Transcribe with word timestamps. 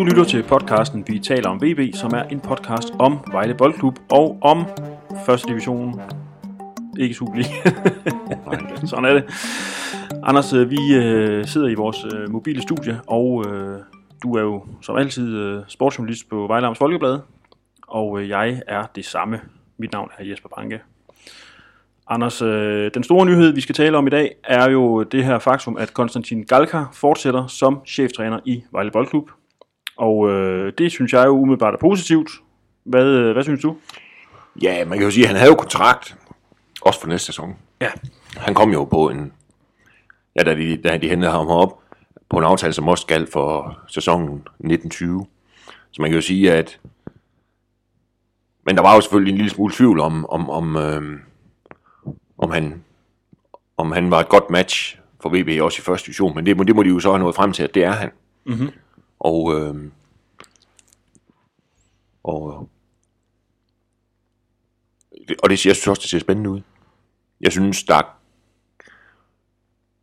Du 0.00 0.04
lytter 0.04 0.24
til 0.24 0.42
podcasten 0.42 1.04
Vi 1.08 1.18
taler 1.18 1.48
om 1.48 1.62
VB, 1.62 1.94
som 1.94 2.10
er 2.14 2.22
en 2.22 2.40
podcast 2.40 2.88
om 2.98 3.18
Vejle 3.32 3.54
Boldklub 3.54 3.98
og 4.10 4.38
om 4.40 4.64
første 5.26 5.48
division. 5.48 6.00
Ikke 6.98 7.14
Superliga. 7.14 7.48
Sådan 8.90 9.04
er 9.04 9.12
det. 9.14 9.24
Anders, 10.22 10.52
øh, 10.52 10.70
vi 10.70 10.94
øh, 10.94 11.46
sidder 11.46 11.68
i 11.68 11.74
vores 11.74 12.04
øh, 12.14 12.30
mobile 12.30 12.62
studie, 12.62 13.00
og 13.06 13.44
øh, 13.46 13.78
du 14.22 14.34
er 14.34 14.40
jo 14.40 14.66
som 14.82 14.96
altid 14.96 15.36
øh, 15.36 15.62
sportsjournalist 15.68 16.28
på 16.28 16.46
Vejle 16.46 16.66
Amts 16.66 16.78
Folkeblad, 16.78 17.18
og 17.88 18.20
øh, 18.20 18.28
jeg 18.28 18.62
er 18.66 18.86
det 18.94 19.04
samme. 19.04 19.40
Mit 19.78 19.92
navn 19.92 20.10
er 20.18 20.24
Jesper 20.24 20.48
Banke. 20.56 20.80
Anders, 22.08 22.42
øh, 22.42 22.90
den 22.94 23.02
store 23.02 23.26
nyhed, 23.26 23.52
vi 23.52 23.60
skal 23.60 23.74
tale 23.74 23.98
om 23.98 24.06
i 24.06 24.10
dag, 24.10 24.34
er 24.44 24.70
jo 24.70 25.02
det 25.02 25.24
her 25.24 25.38
faktum, 25.38 25.76
at 25.76 25.94
Konstantin 25.94 26.42
Galka 26.42 26.84
fortsætter 26.92 27.46
som 27.46 27.80
cheftræner 27.86 28.40
i 28.44 28.64
Vejle 28.72 28.90
Boldklub. 28.90 29.30
Og 30.00 30.30
øh, 30.30 30.72
det 30.78 30.92
synes 30.92 31.12
jeg 31.12 31.26
jo 31.26 31.30
umiddelbart 31.30 31.74
er 31.74 31.78
positivt. 31.78 32.30
Hvad, 32.84 33.04
øh, 33.06 33.32
hvad 33.32 33.42
synes 33.42 33.60
du? 33.62 33.76
Ja, 34.62 34.84
man 34.84 34.98
kan 34.98 35.04
jo 35.04 35.10
sige, 35.10 35.24
at 35.24 35.28
han 35.28 35.36
havde 35.36 35.50
jo 35.50 35.56
kontrakt, 35.56 36.16
også 36.82 37.00
for 37.00 37.08
næste 37.08 37.26
sæson. 37.26 37.56
Ja. 37.80 37.90
Han 38.36 38.54
kom 38.54 38.72
jo 38.72 38.84
på 38.84 39.08
en, 39.10 39.32
ja, 40.36 40.42
da 40.42 40.54
de, 40.54 40.76
da 40.76 40.96
de 40.96 41.08
hentede 41.08 41.30
ham 41.32 41.46
op, 41.48 41.78
på 42.28 42.36
en 42.38 42.44
aftale, 42.44 42.72
som 42.72 42.88
også 42.88 43.06
galt 43.06 43.32
for 43.32 43.78
sæsonen 43.88 44.28
1920. 44.34 45.26
Så 45.90 46.02
man 46.02 46.10
kan 46.10 46.14
jo 46.16 46.22
sige, 46.22 46.52
at, 46.52 46.80
men 48.66 48.76
der 48.76 48.82
var 48.82 48.94
jo 48.94 49.00
selvfølgelig 49.00 49.30
en 49.32 49.36
lille 49.36 49.50
smule 49.50 49.74
tvivl 49.74 50.00
om, 50.00 50.26
om, 50.30 50.50
om, 50.50 50.76
øh, 50.76 51.02
om, 52.38 52.50
han, 52.50 52.84
om 53.76 53.92
han 53.92 54.10
var 54.10 54.20
et 54.20 54.28
godt 54.28 54.50
match 54.50 54.98
for 55.22 55.28
VB 55.28 55.62
også 55.62 55.80
i 55.80 55.84
første 55.84 56.06
division, 56.06 56.34
men 56.34 56.46
det, 56.46 56.56
må- 56.56 56.64
det 56.64 56.76
må 56.76 56.82
de 56.82 56.88
jo 56.88 57.00
så 57.00 57.10
have 57.10 57.18
nået 57.18 57.34
frem 57.34 57.52
til, 57.52 57.62
at 57.62 57.74
det 57.74 57.84
er 57.84 57.92
han. 57.92 58.10
Mm-hmm. 58.46 58.70
Og, 59.20 59.60
øh, 59.60 59.74
og, 62.34 62.68
og 65.42 65.50
det, 65.50 65.66
jeg 65.66 65.76
synes 65.76 65.86
også, 65.88 66.00
det 66.00 66.10
ser 66.10 66.18
spændende 66.18 66.50
ud. 66.50 66.60
Jeg 67.40 67.52
synes, 67.52 67.82
der, 67.84 68.16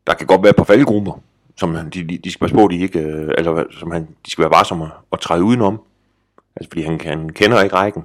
der 0.08 0.14
kan 0.14 0.28
godt 0.28 0.44
være 0.44 0.50
et 0.50 0.56
par 0.56 0.64
faldgrupper, 0.64 1.22
som 1.58 1.76
han- 1.76 1.90
de, 1.90 2.08
de, 2.08 2.18
de 2.18 2.32
skal 2.32 2.40
passe 2.40 2.56
på, 2.56 2.68
de 2.68 2.78
ikke, 2.80 3.00
øh, 3.00 3.34
eller 3.38 3.52
hvad- 3.54 3.66
som 3.80 3.92
han, 3.92 4.08
de 4.26 4.32
skal 4.32 4.42
være 4.42 4.52
varsomme 4.52 4.92
at 5.12 5.20
træde 5.20 5.44
udenom. 5.44 5.82
Altså, 6.56 6.70
fordi 6.70 6.82
han, 6.82 7.02
han 7.02 7.30
kender 7.30 7.62
ikke 7.62 7.76
rækken. 7.76 8.04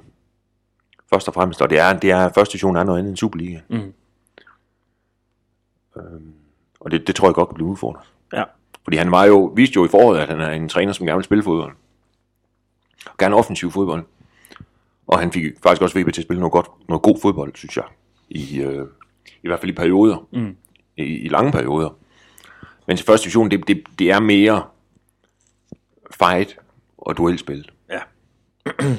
Først 1.09 1.27
og 1.27 1.33
fremmest, 1.33 1.61
og 1.61 1.69
det 1.69 1.79
er, 1.79 1.99
det 1.99 2.11
er 2.11 2.29
første 2.35 2.51
division 2.53 2.75
er 2.75 2.83
noget 2.83 2.99
andet 2.99 3.09
end 3.09 3.17
Superliga. 3.17 3.59
Mm. 3.69 3.93
Øhm, 5.97 6.33
og 6.79 6.91
det, 6.91 7.07
det 7.07 7.15
tror 7.15 7.27
jeg 7.27 7.35
godt 7.35 7.49
kan 7.49 7.55
blive 7.55 7.67
udfordret. 7.67 8.03
Ja. 8.33 8.43
Fordi 8.83 8.97
han 8.97 9.11
var 9.11 9.25
jo, 9.25 9.53
viste 9.55 9.75
jo 9.75 9.85
i 9.85 9.87
foråret, 9.87 10.19
at 10.19 10.27
han 10.27 10.41
er 10.41 10.49
en 10.49 10.69
træner, 10.69 10.93
som 10.93 11.05
gerne 11.05 11.17
vil 11.17 11.23
spille 11.25 11.43
fodbold. 11.43 11.75
Og 13.05 13.17
gerne 13.19 13.35
offensiv 13.35 13.71
fodbold. 13.71 14.05
Og 15.07 15.19
han 15.19 15.31
fik 15.31 15.43
faktisk 15.63 15.81
også 15.81 15.99
VB 15.99 16.13
til 16.13 16.21
at 16.21 16.25
spille 16.25 16.39
noget, 16.39 16.51
godt, 16.51 16.67
noget 16.89 17.01
god 17.01 17.19
fodbold, 17.21 17.55
synes 17.55 17.77
jeg. 17.77 17.85
I, 18.29 18.61
øh, 18.61 18.85
I 19.43 19.47
hvert 19.47 19.59
fald 19.59 19.71
i 19.71 19.75
perioder. 19.75 20.27
Mm. 20.31 20.55
I, 20.97 21.03
I 21.03 21.27
lange 21.29 21.51
perioder. 21.51 21.89
Men 22.87 22.97
til 22.97 23.05
første 23.05 23.23
division, 23.23 23.51
det, 23.51 23.67
det, 23.67 23.83
det 23.99 24.11
er 24.11 24.19
mere 24.19 24.63
fight 26.11 26.59
og 26.97 27.17
duelspil. 27.17 27.71
Ja. 27.89 27.99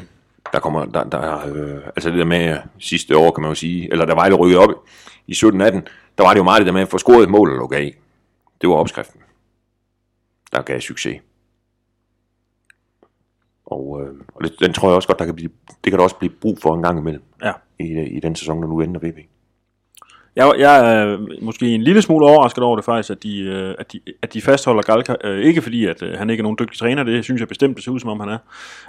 Der 0.53 0.61
kommer, 0.61 0.85
der, 0.85 1.05
der, 1.05 1.47
øh, 1.55 1.83
altså 1.87 2.11
det 2.11 2.19
der 2.19 2.25
med 2.25 2.59
sidste 2.79 3.17
år, 3.17 3.31
kan 3.31 3.43
man 3.43 3.51
jo 3.51 3.55
sige, 3.55 3.93
eller 3.93 4.05
der 4.05 4.15
var 4.15 4.29
det 4.29 4.39
rykket 4.39 4.59
op 4.59 4.71
i 5.27 5.33
17-18, 5.33 5.47
der 5.49 6.23
var 6.23 6.31
det 6.31 6.39
jo 6.39 6.43
meget 6.43 6.61
det 6.61 6.67
der 6.67 6.73
med 6.73 6.83
at 6.83 6.89
få 6.89 6.99
scoret 6.99 7.23
et 7.23 7.31
mål 7.31 7.51
og 7.51 7.57
lukke 7.57 7.77
af. 7.77 7.95
Det 8.61 8.69
var 8.69 8.75
opskriften. 8.75 9.21
Der 10.53 10.63
gav 10.63 10.81
succes. 10.81 11.21
Og, 13.67 14.03
øh, 14.03 14.15
og 14.35 14.45
det, 14.45 14.53
den 14.61 14.73
tror 14.73 14.89
jeg 14.89 14.97
også 14.97 15.09
godt, 15.09 15.19
der 15.19 15.25
kan 15.25 15.35
blive, 15.35 15.51
det 15.85 15.93
kan 15.93 15.99
der 15.99 16.05
også 16.05 16.17
blive 16.17 16.33
brug 16.41 16.59
for 16.63 16.75
en 16.75 16.83
gang 16.83 16.99
imellem 16.99 17.23
Ja. 17.45 17.53
i, 17.79 18.17
i 18.17 18.21
den 18.21 18.37
sæson, 18.37 18.63
der 18.63 18.69
nu 18.69 18.81
ender 18.81 19.01
VB. 19.01 19.19
Jeg, 20.37 20.53
jeg 20.59 20.95
er 20.95 21.19
måske 21.43 21.67
en 21.75 21.83
lille 21.83 22.03
smule 22.03 22.27
overrasket 22.27 22.65
over 22.65 22.77
det 22.77 22.85
faktisk, 22.85 23.11
at 23.11 23.23
de, 23.23 23.41
øh, 23.41 23.75
at 23.79 23.93
de, 23.93 24.01
at 24.23 24.35
de 24.35 24.43
fastholder 24.43 24.83
Galka. 24.83 25.15
Øh, 25.25 25.39
ikke 25.45 25.63
fordi, 25.63 25.87
at 25.87 26.03
øh, 26.03 26.19
han 26.19 26.31
ikke 26.31 26.41
er 26.41 26.43
nogen 26.43 26.57
dygtig 26.61 26.79
træner, 26.79 27.03
det 27.03 27.25
synes 27.25 27.41
jeg 27.41 27.49
bestemt, 27.49 27.77
det 27.77 27.85
ser 27.85 27.93
ud 27.93 28.01
som 28.01 28.11
om 28.11 28.21
han 28.21 28.29
er. 28.29 28.39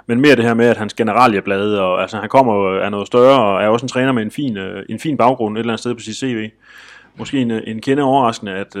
Men 0.06 0.20
mere 0.20 0.36
det 0.36 0.44
her 0.44 0.54
med, 0.54 0.66
at 0.66 0.76
hans 0.76 0.94
generalieblad, 0.94 1.74
og 1.74 2.02
altså 2.02 2.16
han 2.16 2.28
kommer 2.28 2.80
af 2.80 2.90
noget 2.90 3.06
større, 3.06 3.42
og 3.42 3.62
er 3.62 3.68
også 3.68 3.84
en 3.84 3.88
træner 3.88 4.12
med 4.12 4.22
en 4.22 4.30
fin, 4.30 4.58
en 4.88 4.98
fin 4.98 5.16
baggrund 5.16 5.56
et 5.56 5.60
eller 5.60 5.72
andet 5.72 5.80
sted 5.80 5.94
på 5.94 6.00
sit 6.00 6.16
CV. 6.16 6.50
Måske 7.18 7.40
en, 7.40 7.50
en 7.50 7.80
kende 7.80 8.02
overraskende, 8.02 8.52
at, 8.52 8.76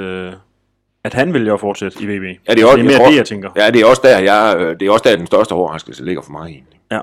at 1.06 1.14
han 1.14 1.34
vælger 1.34 1.54
at 1.54 1.60
fortsætte 1.60 2.02
i 2.02 2.06
VB. 2.06 2.22
Ja, 2.48 2.54
det 2.54 2.62
er, 2.62 2.66
også, 2.66 2.76
det 2.76 2.82
er 2.82 2.84
mere 2.88 2.96
tror- 2.98 3.08
det, 3.08 3.16
jeg 3.16 3.26
tænker. 3.26 3.50
Ja, 3.56 3.70
det 3.70 3.80
er 3.80 3.86
også 3.86 4.02
der, 4.04 4.18
jeg, 4.18 4.56
øh, 4.58 4.80
det 4.80 4.88
er 4.88 4.92
også 4.92 5.02
der, 5.08 5.16
den 5.16 5.26
største 5.26 5.52
overraskelse 5.52 6.04
ligger 6.04 6.22
for 6.22 6.32
mig 6.32 6.46
egentlig. 6.50 6.80
Ja. 6.90 7.00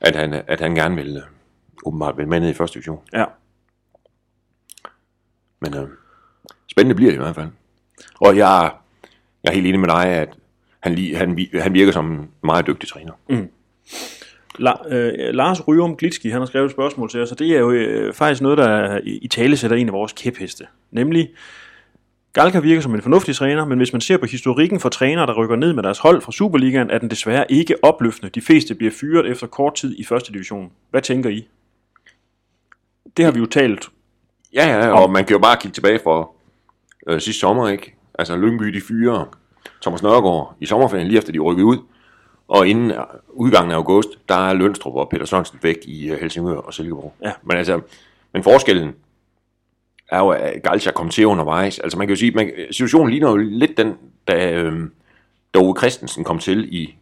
At 0.00 0.16
han, 0.16 0.42
at 0.46 0.60
han 0.60 0.74
gerne 0.74 0.96
vil, 0.96 1.16
øh, 1.16 1.22
åbenbart 1.86 2.16
vil 2.16 2.28
med 2.28 2.40
ned 2.40 2.50
i 2.50 2.54
første 2.54 2.74
division. 2.74 3.00
Ja. 3.12 3.24
Men 5.60 5.74
øh, 5.76 5.88
spændende 6.70 6.94
bliver 6.94 7.10
det 7.10 7.18
i 7.18 7.22
hvert 7.22 7.34
fald. 7.34 7.48
Og 8.20 8.36
jeg, 8.36 8.70
jeg 9.44 9.50
er 9.50 9.54
helt 9.54 9.66
enig 9.66 9.80
med 9.80 9.88
dig, 9.88 10.04
at 10.06 10.28
han, 10.80 10.94
li- 10.94 11.16
han, 11.16 11.38
han 11.62 11.74
virker 11.74 11.92
som 11.92 12.12
en 12.12 12.28
meget 12.44 12.66
dygtig 12.66 12.88
træner. 12.88 13.12
La, 14.58 14.72
øh, 14.88 15.34
Lars 15.34 15.68
Ryum 15.68 15.96
Glitski, 15.96 16.28
han 16.28 16.40
har 16.40 16.46
skrevet 16.46 16.64
et 16.66 16.72
spørgsmål 16.72 17.10
til 17.10 17.20
os, 17.20 17.32
og 17.32 17.38
det 17.38 17.50
er 17.50 17.58
jo 17.58 17.70
øh, 17.70 18.14
faktisk 18.14 18.42
noget, 18.42 18.58
der 18.58 19.00
i, 19.04 19.18
i 19.22 19.28
tale 19.28 19.56
sætter 19.56 19.76
en 19.76 19.86
af 19.88 19.92
vores 19.92 20.12
kæpheste. 20.12 20.66
Nemlig, 20.90 21.28
Galka 22.32 22.58
virker 22.58 22.82
som 22.82 22.94
en 22.94 23.02
fornuftig 23.02 23.36
træner, 23.36 23.64
men 23.64 23.78
hvis 23.78 23.92
man 23.92 24.00
ser 24.00 24.16
på 24.16 24.26
historikken 24.26 24.80
for 24.80 24.88
trænere, 24.88 25.26
der 25.26 25.34
rykker 25.34 25.56
ned 25.56 25.72
med 25.72 25.82
deres 25.82 25.98
hold 25.98 26.22
fra 26.22 26.32
Superligaen, 26.32 26.90
er 26.90 26.98
den 26.98 27.10
desværre 27.10 27.52
ikke 27.52 27.74
opløftende. 27.84 28.30
De 28.30 28.40
fleste 28.40 28.74
bliver 28.74 28.92
fyret 29.00 29.30
efter 29.30 29.46
kort 29.46 29.74
tid 29.74 29.98
i 29.98 30.04
første 30.04 30.32
division. 30.32 30.72
Hvad 30.90 31.02
tænker 31.02 31.30
I? 31.30 31.48
Det 33.16 33.24
har 33.24 33.32
vi 33.32 33.38
jo 33.38 33.46
talt. 33.46 33.88
Ja, 34.54 34.68
ja, 34.68 35.00
og 35.02 35.10
man 35.10 35.24
kan 35.24 35.34
jo 35.34 35.38
bare 35.38 35.56
kigge 35.56 35.74
tilbage 35.74 36.00
for 36.02 36.34
øh, 37.06 37.20
sidste 37.20 37.40
sommer, 37.40 37.68
ikke? 37.68 37.94
Altså 38.18 38.36
Lyngby, 38.36 38.64
de 38.66 38.80
fyre 38.80 39.26
Thomas 39.82 40.02
Nørgaard 40.02 40.56
i 40.60 40.66
sommerferien, 40.66 41.06
lige 41.06 41.18
efter 41.18 41.32
de 41.32 41.38
rykkede 41.38 41.66
ud. 41.66 41.78
Og 42.48 42.68
inden 42.68 42.92
udgangen 43.28 43.72
af 43.72 43.76
august, 43.76 44.08
der 44.28 44.34
er 44.34 44.54
Lønstrup 44.54 44.94
og 44.94 45.08
Peter 45.10 45.24
Sørensen 45.24 45.58
væk 45.62 45.76
i 45.84 46.10
øh, 46.10 46.20
Helsingør 46.20 46.56
og 46.56 46.74
Silkeborg. 46.74 47.14
Ja. 47.22 47.32
Men 47.42 47.56
altså, 47.56 47.80
men 48.32 48.42
forskellen 48.42 48.94
er 50.10 50.18
jo, 50.18 50.28
at 50.28 50.62
Galcha 50.62 50.90
kom 50.90 51.08
til 51.08 51.26
undervejs. 51.26 51.78
Altså 51.78 51.98
man 51.98 52.06
kan 52.06 52.14
jo 52.14 52.18
sige, 52.18 52.30
man, 52.30 52.52
situationen 52.70 53.10
ligner 53.10 53.30
jo 53.30 53.36
lidt 53.36 53.76
den, 53.76 53.94
da, 54.28 54.52
øh, 54.52 54.88
da 55.54 55.58
Ove 55.58 55.74
Christensen 55.78 56.24
kom 56.24 56.38
til 56.38 56.74
i, 56.74 56.94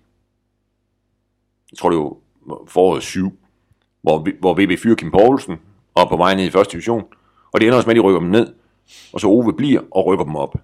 jeg 1.70 1.78
tror 1.78 1.90
det 1.90 1.98
var 1.98 2.64
foråret 2.66 3.02
7, 3.02 3.38
hvor, 4.02 4.26
hvor 4.40 4.54
VB 4.54 4.78
fyrer 4.78 4.94
Kim 4.94 5.10
Poulsen 5.10 5.56
og 5.94 6.08
på 6.08 6.16
vej 6.16 6.34
ned 6.34 6.44
i 6.44 6.50
første 6.50 6.72
division. 6.72 7.04
Og 7.52 7.60
det 7.60 7.66
ender 7.66 7.76
også 7.76 7.88
med, 7.88 7.94
at 7.94 7.96
de 7.96 8.06
rykker 8.06 8.20
dem 8.20 8.30
ned. 8.30 8.54
Og 9.12 9.20
så 9.20 9.26
Ove 9.26 9.52
bliver 9.52 9.80
og 9.90 10.06
rykker 10.06 10.24
dem 10.24 10.36
op. 10.36 10.54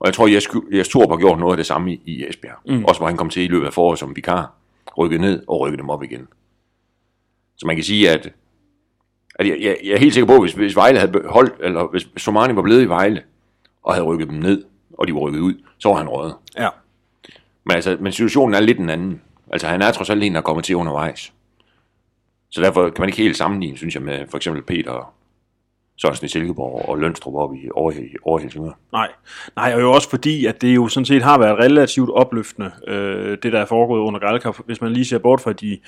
Og 0.00 0.06
jeg 0.06 0.14
tror, 0.14 0.26
Jes, 0.26 0.48
Jes 0.72 0.88
Torp 0.88 1.08
har 1.08 1.16
gjort 1.16 1.38
noget 1.38 1.52
af 1.52 1.56
det 1.56 1.66
samme 1.66 1.94
i, 1.94 2.00
i 2.04 2.26
Esbjerg. 2.28 2.58
Mm. 2.66 2.84
Også 2.84 3.00
hvor 3.00 3.08
han 3.08 3.16
kom 3.16 3.30
til 3.30 3.42
i 3.42 3.48
løbet 3.48 3.66
af 3.66 3.72
foråret 3.72 3.98
som 3.98 4.16
vikar. 4.16 4.52
Rykket 4.98 5.20
ned 5.20 5.42
og 5.48 5.60
rykket 5.60 5.78
dem 5.78 5.90
op 5.90 6.02
igen. 6.02 6.28
Så 7.56 7.66
man 7.66 7.76
kan 7.76 7.84
sige, 7.84 8.10
at, 8.10 8.32
at 9.34 9.48
jeg, 9.48 9.56
jeg, 9.60 9.76
jeg 9.84 9.92
er 9.92 9.98
helt 9.98 10.14
sikker 10.14 10.26
på, 10.26 10.34
at 10.34 10.40
hvis, 10.40 10.52
hvis 10.52 10.76
Vejle 10.76 10.98
havde 10.98 11.22
holdt, 11.28 11.54
eller 11.60 11.86
hvis 11.90 12.08
Somani 12.16 12.56
var 12.56 12.62
blevet 12.62 12.82
i 12.82 12.88
Vejle, 12.88 13.22
og 13.82 13.94
havde 13.94 14.06
rykket 14.06 14.28
dem 14.28 14.38
ned, 14.38 14.64
og 14.98 15.08
de 15.08 15.14
var 15.14 15.20
rykket 15.20 15.40
ud, 15.40 15.54
så 15.78 15.88
var 15.88 15.96
han 15.96 16.08
røget. 16.08 16.34
Ja. 16.58 16.68
Men, 17.64 17.74
altså, 17.74 17.96
men 18.00 18.12
situationen 18.12 18.54
er 18.54 18.60
lidt 18.60 18.78
en 18.78 18.90
anden. 18.90 19.20
Altså 19.52 19.66
han 19.66 19.82
er 19.82 19.90
trods 19.90 20.10
alt 20.10 20.24
en, 20.24 20.32
der 20.32 20.38
er 20.38 20.42
kommet 20.42 20.64
til 20.64 20.76
undervejs. 20.76 21.32
Så 22.50 22.60
derfor 22.60 22.82
kan 22.82 23.02
man 23.02 23.08
ikke 23.08 23.22
helt 23.22 23.36
sammenligne, 23.36 23.76
synes 23.76 23.94
jeg, 23.94 24.02
med 24.02 24.26
for 24.30 24.36
eksempel 24.36 24.62
Peter 24.62 25.14
Sørensen 25.96 26.26
i 26.26 26.28
Silkeborg 26.28 26.88
og 26.88 26.98
Lønstrup 26.98 27.34
op 27.34 27.54
i 27.54 27.68
over, 27.74 27.92
over 28.22 28.38
Helsingør. 28.38 28.78
Nej. 28.92 29.08
Nej, 29.56 29.74
og 29.74 29.80
jo 29.80 29.92
også 29.92 30.10
fordi, 30.10 30.46
at 30.46 30.62
det 30.62 30.74
jo 30.74 30.88
sådan 30.88 31.04
set 31.04 31.22
har 31.22 31.38
været 31.38 31.58
relativt 31.58 32.10
opløftende, 32.10 32.70
øh, 32.88 33.38
det 33.42 33.52
der 33.52 33.60
er 33.60 33.66
foregået 33.66 34.00
under 34.00 34.20
Galka, 34.20 34.50
hvis 34.66 34.80
man 34.80 34.92
lige 34.92 35.04
ser 35.04 35.18
bort 35.18 35.40
fra 35.40 35.52
de, 35.52 35.78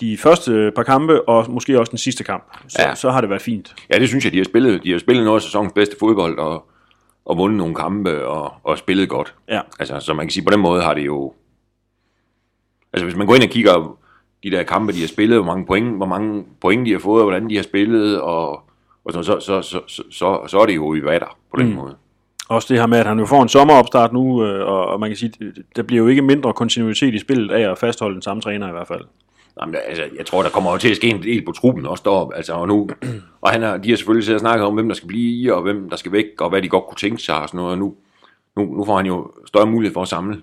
de 0.00 0.16
første 0.16 0.72
par 0.76 0.82
kampe, 0.82 1.28
og 1.28 1.50
måske 1.50 1.80
også 1.80 1.90
den 1.90 1.98
sidste 1.98 2.24
kamp, 2.24 2.44
så, 2.68 2.82
ja. 2.82 2.94
Så 2.94 3.10
har 3.10 3.20
det 3.20 3.30
været 3.30 3.42
fint. 3.42 3.74
Ja, 3.92 3.98
det 3.98 4.08
synes 4.08 4.24
jeg, 4.24 4.32
de 4.32 4.36
har 4.36 4.44
spillet. 4.44 4.84
De 4.84 4.92
har 4.92 4.98
spillet 4.98 5.24
noget 5.24 5.38
af 5.38 5.42
sæsonens 5.42 5.72
bedste 5.72 5.96
fodbold, 6.00 6.38
og, 6.38 6.68
og 7.24 7.38
vundet 7.38 7.58
nogle 7.58 7.74
kampe, 7.74 8.26
og, 8.26 8.52
og 8.62 8.78
spillet 8.78 9.08
godt. 9.08 9.34
Ja. 9.48 9.60
Altså, 9.78 10.00
så 10.00 10.14
man 10.14 10.26
kan 10.26 10.30
sige, 10.30 10.44
på 10.44 10.50
den 10.50 10.60
måde 10.60 10.82
har 10.82 10.94
det 10.94 11.06
jo... 11.06 11.32
Altså, 12.92 13.04
hvis 13.04 13.16
man 13.16 13.26
går 13.26 13.34
ind 13.34 13.44
og 13.44 13.50
kigger 13.50 13.98
de 14.42 14.50
der 14.50 14.62
kampe, 14.62 14.92
de 14.92 15.00
har 15.00 15.08
spillet, 15.08 15.38
hvor 15.38 15.46
mange 15.46 15.66
point, 15.66 15.96
hvor 15.96 16.06
mange 16.06 16.44
point 16.60 16.86
de 16.86 16.92
har 16.92 16.98
fået, 16.98 17.22
og 17.22 17.24
hvordan 17.24 17.50
de 17.50 17.56
har 17.56 17.62
spillet, 17.62 18.20
og, 18.20 18.60
og 19.04 19.12
så, 19.12 19.22
så, 19.22 19.40
så, 19.40 19.62
så, 19.62 19.80
så, 19.86 20.02
så, 20.10 20.40
så 20.46 20.58
er 20.58 20.66
det 20.66 20.76
jo 20.76 20.94
i 20.94 21.04
vatter 21.04 21.38
på 21.50 21.56
den 21.60 21.68
mm. 21.68 21.74
måde. 21.74 21.96
Også 22.48 22.74
det 22.74 22.80
her 22.80 22.86
med, 22.86 22.98
at 22.98 23.06
han 23.06 23.18
jo 23.18 23.26
får 23.26 23.42
en 23.42 23.48
sommeropstart 23.48 24.12
nu, 24.12 24.44
øh, 24.44 24.66
og, 24.66 24.86
og 24.86 25.00
man 25.00 25.10
kan 25.10 25.16
sige, 25.16 25.32
der 25.76 25.82
bliver 25.82 26.02
jo 26.02 26.08
ikke 26.08 26.22
mindre 26.22 26.52
kontinuitet 26.52 27.14
i 27.14 27.18
spillet 27.18 27.50
af 27.50 27.70
at 27.70 27.78
fastholde 27.78 28.14
den 28.14 28.22
samme 28.22 28.40
træner 28.40 28.68
i 28.68 28.72
hvert 28.72 28.88
fald. 28.88 29.04
Jamen, 29.60 29.74
altså, 29.86 30.04
jeg 30.16 30.26
tror, 30.26 30.42
der 30.42 30.50
kommer 30.50 30.72
jo 30.72 30.78
til 30.78 30.90
at 30.90 30.96
ske 30.96 31.08
en 31.08 31.22
del 31.22 31.44
på 31.44 31.52
truppen 31.52 31.86
også 31.86 32.02
deroppe. 32.04 32.36
Altså, 32.36 32.52
og 32.52 32.68
nu, 32.68 32.88
og 33.42 33.50
han 33.50 33.62
har, 33.62 33.76
de 33.76 33.88
har 33.88 33.96
selvfølgelig 33.96 34.24
siddet 34.24 34.36
og 34.36 34.40
snakket 34.40 34.66
om, 34.66 34.74
hvem 34.74 34.88
der 34.88 34.94
skal 34.94 35.08
blive, 35.08 35.54
og 35.54 35.62
hvem 35.62 35.90
der 35.90 35.96
skal 35.96 36.12
væk, 36.12 36.40
og 36.40 36.48
hvad 36.48 36.62
de 36.62 36.68
godt 36.68 36.84
kunne 36.86 36.96
tænke 36.96 37.22
sig 37.22 37.40
og 37.42 37.48
sådan 37.48 37.58
noget. 37.58 37.72
Og 37.72 37.78
nu, 37.78 37.94
nu, 38.56 38.64
nu 38.64 38.84
får 38.84 38.96
han 38.96 39.06
jo 39.06 39.32
større 39.46 39.66
mulighed 39.66 39.94
for 39.94 40.02
at 40.02 40.08
samle 40.08 40.42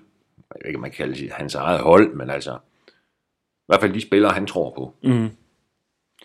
jeg 0.54 0.60
ved 0.64 0.68
ikke, 0.68 0.76
om 0.76 0.80
man 0.80 0.90
kan 0.90 0.96
kalde 0.96 1.14
det 1.14 1.32
hans 1.32 1.54
eget 1.54 1.80
hold, 1.80 2.14
men 2.14 2.30
altså, 2.30 2.58
i 3.58 3.66
hvert 3.66 3.80
fald 3.80 3.94
de 3.94 4.00
spillere, 4.00 4.32
han 4.32 4.46
tror 4.46 4.70
på. 4.70 4.94
Mm. 5.02 5.30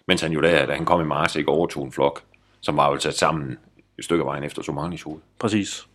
Mens 0.07 0.21
han 0.21 0.31
jo 0.31 0.41
der, 0.41 0.65
da 0.65 0.73
han 0.73 0.85
kom 0.85 1.01
i 1.01 1.03
marts, 1.03 1.35
ikke 1.35 1.51
overtog 1.51 1.85
en 1.85 1.91
flok, 1.91 2.23
som 2.61 2.77
var 2.77 2.91
jo 2.91 2.99
sat 2.99 3.17
sammen 3.17 3.57
et 3.97 4.05
stykke 4.05 4.21
af 4.21 4.25
vejen 4.25 4.43
efter 4.43 4.61
Somanis 4.61 5.01
hoved. 5.01 5.19
Præcis. 5.39 5.87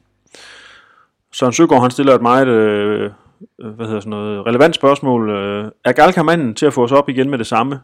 Søren 1.33 1.53
Søgaard, 1.53 1.83
han 1.83 1.91
stiller 1.91 2.15
et 2.15 2.23
meget 2.23 2.49
øh, 2.49 3.05
øh, 3.05 3.11
hvad 3.59 3.87
hedder 3.87 4.01
sådan 4.01 4.11
noget, 4.11 4.47
relevant 4.47 4.75
spørgsmål. 4.75 5.31
Øh, 5.31 5.71
er 5.85 5.93
Galka 5.93 6.23
manden 6.23 6.55
til 6.55 6.67
at 6.67 6.73
få 6.73 6.85
os 6.85 6.93
op 6.93 7.09
igen 7.09 7.31
med 7.31 7.39
det 7.39 7.47
samme? 7.47 7.81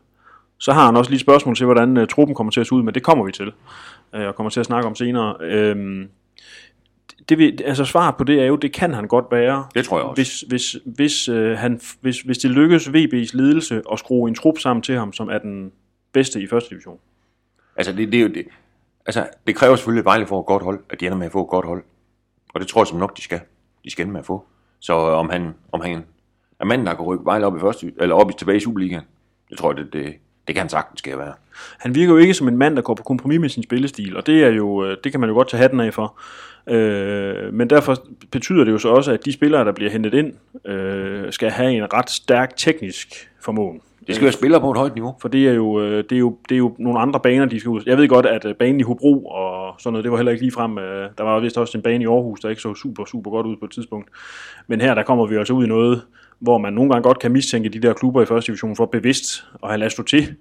Så 0.58 0.72
har 0.72 0.86
han 0.86 0.96
også 0.96 1.10
lige 1.10 1.16
et 1.16 1.20
spørgsmål 1.20 1.56
til, 1.56 1.66
hvordan 1.66 1.96
øh, 1.96 2.08
truppen 2.08 2.34
kommer 2.34 2.50
til 2.50 2.60
at 2.60 2.66
se 2.66 2.72
ud, 2.72 2.82
men 2.82 2.94
det 2.94 3.02
kommer 3.02 3.24
vi 3.24 3.32
til, 3.32 3.52
øh, 4.14 4.26
og 4.26 4.34
kommer 4.34 4.50
til 4.50 4.60
at 4.60 4.66
snakke 4.66 4.88
om 4.88 4.94
senere. 4.94 5.36
Øh, 5.40 6.06
det, 7.28 7.38
vi, 7.38 7.58
altså 7.64 7.84
svar 7.84 8.10
på 8.10 8.24
det 8.24 8.42
er 8.42 8.46
jo, 8.46 8.56
det 8.56 8.72
kan 8.72 8.94
han 8.94 9.08
godt 9.08 9.24
være. 9.30 9.66
Det 9.74 9.84
tror 9.84 9.98
jeg 9.98 10.06
også. 10.06 10.22
Hvis, 10.22 10.40
hvis, 10.40 10.76
hvis, 10.84 11.28
øh, 11.28 11.58
han, 11.58 11.80
hvis, 12.00 12.20
hvis 12.20 12.38
det 12.38 12.50
lykkes 12.50 12.88
VB's 12.88 13.36
ledelse 13.36 13.82
at 13.92 13.98
skrue 13.98 14.28
en 14.28 14.34
trup 14.34 14.58
sammen 14.58 14.82
til 14.82 14.98
ham, 14.98 15.12
som 15.12 15.28
er 15.28 15.38
den 15.38 15.72
bedste 16.12 16.40
i 16.40 16.46
første 16.46 16.70
division. 16.70 16.98
Altså, 17.76 17.92
det, 17.92 18.12
det, 18.12 18.18
er 18.18 18.22
jo 18.22 18.28
det. 18.28 18.46
Altså, 19.06 19.28
det 19.46 19.56
kræver 19.56 19.76
selvfølgelig, 19.76 20.04
Vejle 20.04 20.26
får 20.26 20.40
et 20.40 20.46
godt 20.46 20.62
hold, 20.62 20.80
at 20.90 21.00
de 21.00 21.06
ender 21.06 21.18
med 21.18 21.26
at 21.26 21.32
få 21.32 21.42
et 21.42 21.48
godt 21.48 21.66
hold. 21.66 21.84
Og 22.54 22.60
det 22.60 22.68
tror 22.68 22.80
jeg 22.80 22.86
som 22.86 22.98
nok, 22.98 23.16
de 23.16 23.22
skal. 23.22 23.40
De 23.84 23.90
skal 23.90 24.02
ende 24.02 24.12
med 24.12 24.20
at 24.20 24.26
få. 24.26 24.44
Så 24.80 24.92
øh, 24.92 25.18
om 25.18 25.30
han, 25.30 25.54
om 25.72 25.80
han 25.80 26.04
er 26.60 26.64
manden, 26.64 26.86
der 26.86 26.94
kan 26.94 27.04
rykke 27.04 27.24
Vejle 27.24 27.46
op 27.46 27.56
i 27.56 27.60
første, 27.60 27.92
eller 28.00 28.14
op 28.14 28.30
i 28.30 28.32
tilbage 28.38 28.56
i 28.56 28.60
Superligaen, 28.60 29.02
det 29.50 29.58
tror 29.58 29.72
jeg, 29.72 29.84
det, 29.84 29.92
det, 29.92 30.14
det 30.46 30.54
kan 30.54 30.60
han 30.60 30.68
sagtens 30.68 30.98
skal 30.98 31.18
være. 31.18 31.32
Han 31.78 31.94
virker 31.94 32.12
jo 32.12 32.18
ikke 32.18 32.34
som 32.34 32.48
en 32.48 32.56
mand, 32.56 32.76
der 32.76 32.82
går 32.82 32.94
på 32.94 33.02
kompromis 33.02 33.40
med 33.40 33.48
sin 33.48 33.62
spillestil, 33.62 34.16
og 34.16 34.26
det 34.26 34.44
er 34.44 34.48
jo 34.48 34.84
øh, 34.84 34.96
det 35.04 35.12
kan 35.12 35.20
man 35.20 35.28
jo 35.28 35.34
godt 35.34 35.48
tage 35.48 35.60
hatten 35.60 35.80
af 35.80 35.94
for. 35.94 36.20
Øh, 36.66 37.54
men 37.54 37.70
derfor 37.70 37.96
betyder 38.30 38.64
det 38.64 38.72
jo 38.72 38.78
så 38.78 38.88
også, 38.88 39.12
at 39.12 39.24
de 39.24 39.32
spillere, 39.32 39.64
der 39.64 39.72
bliver 39.72 39.90
hentet 39.90 40.14
ind, 40.14 40.32
øh, 40.70 41.32
skal 41.32 41.50
have 41.50 41.72
en 41.72 41.92
ret 41.92 42.10
stærk 42.10 42.56
teknisk 42.56 43.30
formåen. 43.40 43.80
Det 44.10 44.16
skal 44.16 44.24
være 44.24 44.32
spillere 44.32 44.60
på 44.60 44.70
et 44.70 44.76
højt 44.76 44.94
niveau. 44.94 45.14
For 45.20 45.28
det 45.28 45.48
er, 45.48 45.52
jo, 45.52 45.80
øh, 45.80 46.04
det, 46.04 46.12
er 46.12 46.18
jo, 46.18 46.36
det 46.48 46.54
er 46.54 46.58
jo 46.58 46.74
nogle 46.78 47.00
andre 47.00 47.20
baner, 47.20 47.46
de 47.46 47.60
skal 47.60 47.68
ud. 47.68 47.82
Jeg 47.86 47.96
ved 47.96 48.08
godt, 48.08 48.26
at 48.26 48.44
øh, 48.44 48.54
banen 48.54 48.80
i 48.80 48.82
Hobro 48.82 49.26
og 49.26 49.74
sådan 49.78 49.92
noget, 49.92 50.04
det 50.04 50.10
var 50.12 50.18
heller 50.18 50.32
ikke 50.32 50.44
lige 50.44 50.52
frem. 50.52 50.78
øh, 50.78 51.08
Der 51.18 51.24
var 51.24 51.40
vist 51.40 51.58
også 51.58 51.78
en 51.78 51.82
bane 51.82 52.04
i 52.04 52.06
Aarhus, 52.06 52.40
der 52.40 52.48
ikke 52.48 52.62
så 52.62 52.74
super, 52.74 53.04
super 53.04 53.30
godt 53.30 53.46
ud 53.46 53.56
på 53.56 53.64
et 53.64 53.70
tidspunkt. 53.70 54.08
Men 54.66 54.80
her, 54.80 54.94
der 54.94 55.02
kommer 55.02 55.26
vi 55.26 55.36
altså 55.36 55.52
ud 55.52 55.64
i 55.64 55.68
noget, 55.68 56.02
hvor 56.38 56.58
man 56.58 56.72
nogle 56.72 56.90
gange 56.90 57.02
godt 57.02 57.18
kan 57.18 57.32
mistænke 57.32 57.68
de 57.68 57.80
der 57.80 57.92
klubber 57.92 58.22
i 58.22 58.26
første 58.26 58.46
division 58.52 58.76
for 58.76 58.86
bevidst 58.86 59.44
at 59.62 59.68
have 59.68 59.78
ladet 59.78 59.92
stå 59.92 60.02
til 60.02 60.34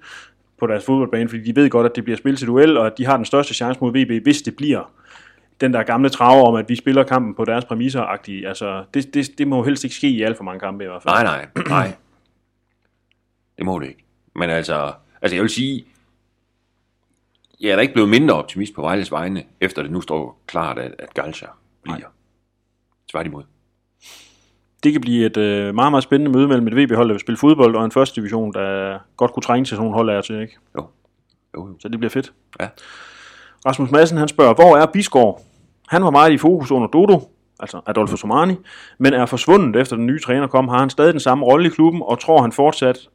på 0.59 0.67
deres 0.67 0.85
fodboldbane, 0.85 1.29
fordi 1.29 1.43
de 1.43 1.55
ved 1.55 1.69
godt, 1.69 1.85
at 1.85 1.95
det 1.95 2.03
bliver 2.03 2.17
spillet 2.17 2.39
til 2.39 2.47
duel, 2.47 2.77
og 2.77 2.85
at 2.85 2.97
de 2.97 3.05
har 3.05 3.15
den 3.15 3.25
største 3.25 3.53
chance 3.53 3.79
mod 3.81 3.91
VB, 3.91 4.23
hvis 4.23 4.41
det 4.41 4.55
bliver 4.55 4.91
den 5.61 5.73
der 5.73 5.83
gamle 5.83 6.09
traver 6.09 6.47
om, 6.47 6.55
at 6.55 6.65
vi 6.69 6.75
spiller 6.75 7.03
kampen 7.03 7.35
på 7.35 7.45
deres 7.45 7.65
præmisser 7.65 8.03
-agtige. 8.03 8.47
Altså, 8.47 8.83
det, 8.93 9.13
det, 9.13 9.27
det 9.37 9.47
må 9.47 9.63
helst 9.63 9.83
ikke 9.83 9.95
ske 9.95 10.07
i 10.09 10.21
alt 10.21 10.37
for 10.37 10.43
mange 10.43 10.59
kampe 10.59 10.83
i 10.83 10.87
hvert 10.87 11.03
fald. 11.03 11.13
Nej, 11.13 11.23
nej, 11.23 11.47
nej. 11.77 11.93
Det 13.59 13.65
må 13.65 13.79
det 13.79 13.87
ikke. 13.87 14.03
Men 14.35 14.49
altså, 14.49 14.93
altså 15.21 15.35
jeg 15.35 15.41
vil 15.41 15.49
sige, 15.49 15.85
jeg 17.61 17.69
er 17.69 17.75
da 17.75 17.81
ikke 17.81 17.93
blevet 17.93 18.09
mindre 18.09 18.35
optimist 18.35 18.73
på 18.73 18.81
Vejles 18.81 19.11
vegne, 19.11 19.43
efter 19.61 19.81
det 19.81 19.91
nu 19.91 20.01
står 20.01 20.41
klart, 20.47 20.79
at, 20.79 20.95
at 20.99 21.13
Galcha 21.13 21.45
bliver. 21.83 21.97
Nej. 21.97 22.07
Tværtimod. 23.11 23.43
Det 24.83 24.91
kan 24.91 25.01
blive 25.01 25.25
et 25.25 25.37
øh, 25.37 25.75
meget, 25.75 25.91
meget 25.91 26.03
spændende 26.03 26.31
møde 26.31 26.47
mellem 26.47 26.67
et 26.67 26.75
VB-hold, 26.75 27.07
der 27.07 27.13
vil 27.13 27.19
spille 27.19 27.37
fodbold, 27.37 27.75
og 27.75 27.85
en 27.85 27.91
første 27.91 28.21
division, 28.21 28.53
der 28.53 28.99
godt 29.17 29.33
kunne 29.33 29.43
trænge 29.43 29.65
til 29.65 29.69
sådan 29.69 29.83
nogle 29.83 29.95
hold 29.95 30.09
af 30.09 30.23
til, 30.23 30.41
ikke? 30.41 30.57
Jo. 30.77 30.87
Jo, 31.57 31.67
jo. 31.67 31.75
Så 31.79 31.89
det 31.89 31.99
bliver 31.99 32.09
fedt. 32.09 32.33
Ja. 32.59 32.67
Rasmus 33.65 33.91
Madsen, 33.91 34.17
han 34.17 34.27
spørger, 34.27 34.53
hvor 34.53 34.77
er 34.77 34.85
Bisgaard? 34.85 35.41
Han 35.87 36.03
var 36.03 36.09
meget 36.09 36.31
i 36.31 36.37
fokus 36.37 36.71
under 36.71 36.87
Dodo, 36.87 37.31
altså 37.59 37.81
Adolfo 37.85 38.17
Somani, 38.17 38.55
men 38.97 39.13
er 39.13 39.25
forsvundet 39.25 39.81
efter 39.81 39.95
den 39.95 40.05
nye 40.05 40.19
træner 40.19 40.47
kom. 40.47 40.67
Har 40.67 40.79
han 40.79 40.89
stadig 40.89 41.13
den 41.13 41.19
samme 41.19 41.45
rolle 41.45 41.67
i 41.67 41.69
klubben, 41.69 42.01
og 42.05 42.19
tror 42.19 42.41
han 42.41 42.51
fortsat, 42.51 43.09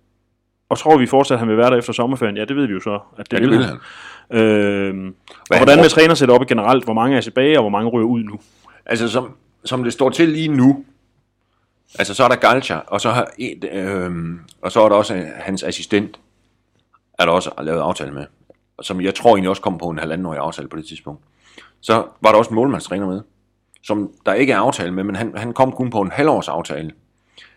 og 0.74 0.78
tror 0.78 0.96
vi 0.98 1.06
fortsat, 1.06 1.34
at 1.34 1.38
han 1.38 1.48
vil 1.48 1.56
være 1.56 1.70
der 1.70 1.76
efter 1.76 1.92
sommerferien? 1.92 2.36
Ja, 2.36 2.44
det 2.44 2.56
ved 2.56 2.66
vi 2.66 2.72
jo 2.72 2.80
så, 2.80 2.98
at 3.18 3.30
det, 3.30 3.36
Ja, 3.36 3.42
det 3.42 3.50
vil 3.50 3.64
han. 3.64 3.78
han. 4.30 4.40
Øh, 4.40 4.94
Hvad 4.94 5.10
og 5.50 5.56
hvordan 5.64 5.78
med 5.78 5.88
træner 5.88 6.14
sætte 6.14 6.32
op 6.32 6.46
generelt? 6.46 6.84
Hvor 6.84 6.92
mange 6.94 7.16
er 7.16 7.20
tilbage, 7.20 7.58
og 7.58 7.62
hvor 7.62 7.70
mange 7.70 7.90
ryger 7.90 8.06
ud 8.06 8.22
nu? 8.22 8.40
Altså, 8.86 9.08
som, 9.08 9.36
som 9.64 9.84
det 9.84 9.92
står 9.92 10.10
til 10.10 10.28
lige 10.28 10.48
nu, 10.48 10.84
altså 11.98 12.14
så 12.14 12.24
er 12.24 12.28
der 12.28 12.36
Galcha, 12.36 12.78
og 12.86 13.00
så, 13.00 13.10
har, 13.10 13.28
et, 13.38 13.64
øhm, 13.72 14.40
og 14.62 14.72
så 14.72 14.80
er 14.84 14.88
der 14.88 14.96
også 14.96 15.14
øh, 15.14 15.22
hans 15.36 15.62
assistent, 15.62 16.20
er 17.18 17.24
der 17.24 17.32
også 17.32 17.50
lavet 17.62 17.80
aftale 17.80 18.12
med, 18.12 18.26
som 18.82 19.00
jeg 19.00 19.14
tror 19.14 19.30
egentlig 19.30 19.50
også 19.50 19.62
kom 19.62 19.78
på 19.78 19.88
en 19.88 19.98
halvandenårig 19.98 20.38
aftale 20.38 20.68
på 20.68 20.76
det 20.76 20.86
tidspunkt. 20.86 21.22
Så 21.80 22.06
var 22.20 22.30
der 22.30 22.38
også 22.38 22.48
en 22.50 22.54
målmandstræner 22.54 23.06
med, 23.06 23.20
som 23.82 24.10
der 24.26 24.32
ikke 24.34 24.52
er 24.52 24.58
aftale 24.58 24.90
med, 24.90 25.04
men 25.04 25.16
han, 25.16 25.32
han 25.36 25.52
kom 25.52 25.72
kun 25.72 25.90
på 25.90 26.00
en 26.00 26.10
halvårs 26.10 26.48
aftale, 26.48 26.90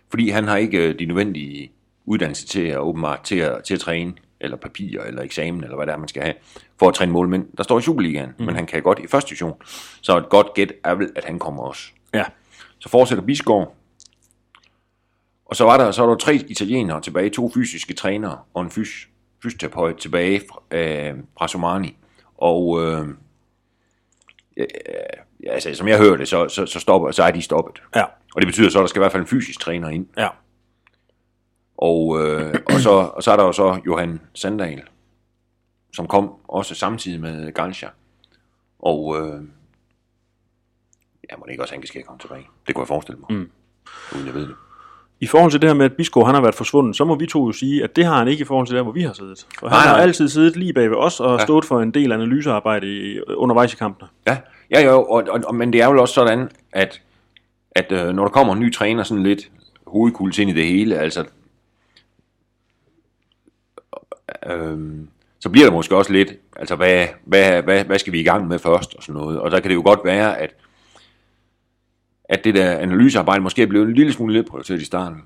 fordi 0.09 0.29
han 0.29 0.47
har 0.47 0.57
ikke 0.57 0.77
øh, 0.77 0.99
de 0.99 1.05
nødvendige 1.05 1.71
uddannelse 2.07 2.48
til 2.48 2.62
at 2.68 2.77
åbenbart 2.77 3.21
til 3.21 3.36
at, 3.36 3.63
til 3.63 3.74
at 3.74 3.80
træne, 3.80 4.13
eller 4.39 4.57
papir, 4.57 5.01
eller 5.01 5.21
eksamen, 5.21 5.63
eller 5.63 5.75
hvad 5.75 5.86
det 5.86 5.94
er, 5.94 5.98
man 5.98 6.07
skal 6.07 6.24
have, 6.24 6.33
for 6.80 6.88
at 6.88 6.94
træne 6.94 7.12
målmænd. 7.12 7.48
Der 7.57 7.63
står 7.63 7.80
i 7.80 7.81
Superligaen, 7.81 8.30
mm. 8.39 8.45
men 8.45 8.56
han 8.56 8.65
kan 8.65 8.81
godt 8.81 9.00
i 9.00 9.07
første 9.07 9.30
division. 9.30 9.62
Så 10.01 10.18
et 10.18 10.30
godt 10.30 10.54
gæt 10.54 10.74
er 10.83 10.95
vel, 10.95 11.09
at 11.15 11.25
han 11.25 11.39
kommer 11.39 11.63
også. 11.63 11.83
Ja, 12.13 12.24
Så 12.80 12.89
fortsætter 12.89 13.24
Bisgaard. 13.24 13.75
Og 15.45 15.56
så 15.56 15.63
var 15.63 15.77
der, 15.77 15.92
så 15.92 16.01
var 16.01 16.09
der 16.09 16.15
tre 16.18 16.36
italienere 16.36 17.01
tilbage, 17.01 17.30
to 17.30 17.51
fysiske 17.54 17.94
trænere 17.94 18.39
og 18.54 18.62
en 18.62 18.71
fys, 18.71 19.09
fysioterapeut 19.44 19.98
tilbage 19.98 20.42
fra, 20.51 20.77
øh, 20.77 21.13
fra 21.38 21.48
Somani. 21.48 21.98
Og 22.38 22.83
øh, 22.83 23.07
ja, 24.57 24.63
ja, 25.44 25.51
altså, 25.51 25.74
som 25.74 25.88
jeg 25.88 25.98
hører 25.98 26.18
det, 26.18 26.27
så, 26.27 26.50
så, 26.50 26.65
så, 26.65 26.80
stopper, 26.80 27.12
så 27.12 27.24
er 27.24 27.31
de 27.31 27.42
stoppet. 27.42 27.81
ja, 27.95 28.04
Og 28.36 28.42
det 28.42 28.48
betyder 28.48 28.69
så, 28.69 28.80
at 28.80 28.81
der 28.81 28.88
skal 28.88 29.00
i 29.00 29.01
hvert 29.01 29.12
fald 29.12 29.21
en 29.24 29.27
fysisk 29.27 29.59
træner 29.59 29.89
ind. 29.89 30.07
ja. 30.18 30.27
Og, 31.77 32.19
øh, 32.21 32.56
og, 32.65 32.79
så, 32.79 32.89
og 32.89 33.24
så 33.24 33.31
er 33.31 33.35
der 33.35 33.44
jo 33.44 33.51
så 33.51 33.79
Johan 33.85 34.19
Sandal, 34.33 34.81
som 35.94 36.07
kom 36.07 36.31
også 36.47 36.75
samtidig 36.75 37.21
med 37.21 37.51
Galcia. 37.53 37.89
Og 38.79 39.15
øh, 39.19 39.41
ja, 41.31 41.38
må 41.38 41.44
det 41.45 41.51
ikke 41.51 41.63
også, 41.63 41.74
han 41.74 42.03
komme 42.06 42.19
tilbage. 42.19 42.47
Det 42.68 42.75
kunne 42.75 42.81
jeg 42.81 42.88
forestille 42.88 43.19
mig, 43.19 43.38
Mm. 43.38 43.50
uden 44.15 44.25
jeg 44.27 44.33
ved 44.33 44.41
det. 44.47 44.56
I 45.19 45.27
forhold 45.27 45.51
til 45.51 45.62
det 45.62 45.69
her 45.69 45.74
med, 45.75 45.85
at 45.85 45.94
Bisgaard 45.94 46.25
han 46.25 46.35
har 46.35 46.41
været 46.41 46.56
forsvundet, 46.56 46.95
så 46.95 47.06
må 47.06 47.15
vi 47.15 47.25
to 47.25 47.45
jo 47.45 47.51
sige, 47.51 47.83
at 47.83 47.95
det 47.95 48.06
har 48.06 48.18
han 48.18 48.27
ikke 48.27 48.41
i 48.41 48.45
forhold 48.45 48.68
til 48.68 48.75
der, 48.75 48.83
hvor 48.83 48.91
vi 48.91 49.01
har 49.01 49.13
siddet. 49.13 49.47
For 49.59 49.68
han 49.68 49.75
Nej, 49.77 49.88
har 49.88 49.95
altid 50.01 50.30
siddet 50.30 50.56
lige 50.56 50.73
bag 50.73 50.89
ved 50.89 50.97
os 50.97 51.19
og 51.19 51.38
Ja. 51.39 51.44
stået 51.45 51.65
for 51.65 51.81
en 51.81 51.91
del 51.91 52.12
analysearbejde 52.12 52.88
i, 52.88 53.19
undervejs 53.21 53.73
i 53.73 53.75
kampene. 53.75 54.09
Ja, 54.27 54.38
ja 54.71 54.81
jo, 54.81 55.03
og, 55.03 55.23
og, 55.30 55.39
og, 55.47 55.56
men 55.56 55.73
det 55.73 55.81
er 55.81 55.91
jo 55.91 56.01
også 56.01 56.13
sådan, 56.13 56.49
at, 56.73 57.01
at 57.71 57.92
øh, 57.92 58.07
når 58.16 58.23
der 58.23 58.30
kommer 58.31 58.54
en 58.54 58.59
ny 58.59 58.73
træner, 58.73 59.04
sådan 59.04 59.23
lidt 59.23 59.51
hovedkuls 59.87 60.40
ind 60.40 60.49
i 60.49 60.54
det 60.54 60.66
hele, 60.68 60.97
altså, 60.97 61.25
øh, 64.45 64.77
så 65.39 65.49
bliver 65.49 65.65
der 65.67 65.73
måske 65.73 65.95
også 65.95 66.13
lidt, 66.13 66.33
altså, 66.56 66.75
hvad, 66.75 67.07
hvad, 67.25 67.63
hvad, 67.63 67.83
hvad 67.85 67.99
skal 67.99 68.13
vi 68.13 68.19
i 68.19 68.23
gang 68.23 68.47
med 68.47 68.59
først, 68.59 68.95
og 68.95 69.03
sådan 69.03 69.21
noget. 69.21 69.39
Og 69.39 69.51
der 69.51 69.59
kan 69.59 69.69
det 69.69 69.75
jo 69.75 69.81
godt 69.85 69.99
være, 70.03 70.37
at, 70.37 70.56
at 72.23 72.44
det 72.44 72.56
der 72.56 72.71
analysearbejde 72.77 73.44
måske 73.44 73.61
er 73.61 73.67
blevet 73.67 73.87
en 73.87 73.94
lille 73.94 74.13
smule 74.13 74.33
lidt 74.33 74.47
prioriteret 74.49 74.81
i 74.81 74.85
starten, 74.85 75.17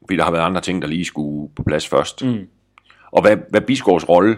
fordi 0.00 0.16
der 0.16 0.24
har 0.24 0.30
været 0.30 0.42
andre 0.42 0.60
ting, 0.60 0.82
der 0.82 0.88
lige 0.88 1.04
skulle 1.04 1.48
på 1.56 1.62
plads 1.62 1.88
først. 1.88 2.24
Mm. 2.24 2.46
Og 3.12 3.22
hvad, 3.22 3.36
hvad 3.50 3.60
Bisgaards 3.60 4.08
rolle, 4.08 4.36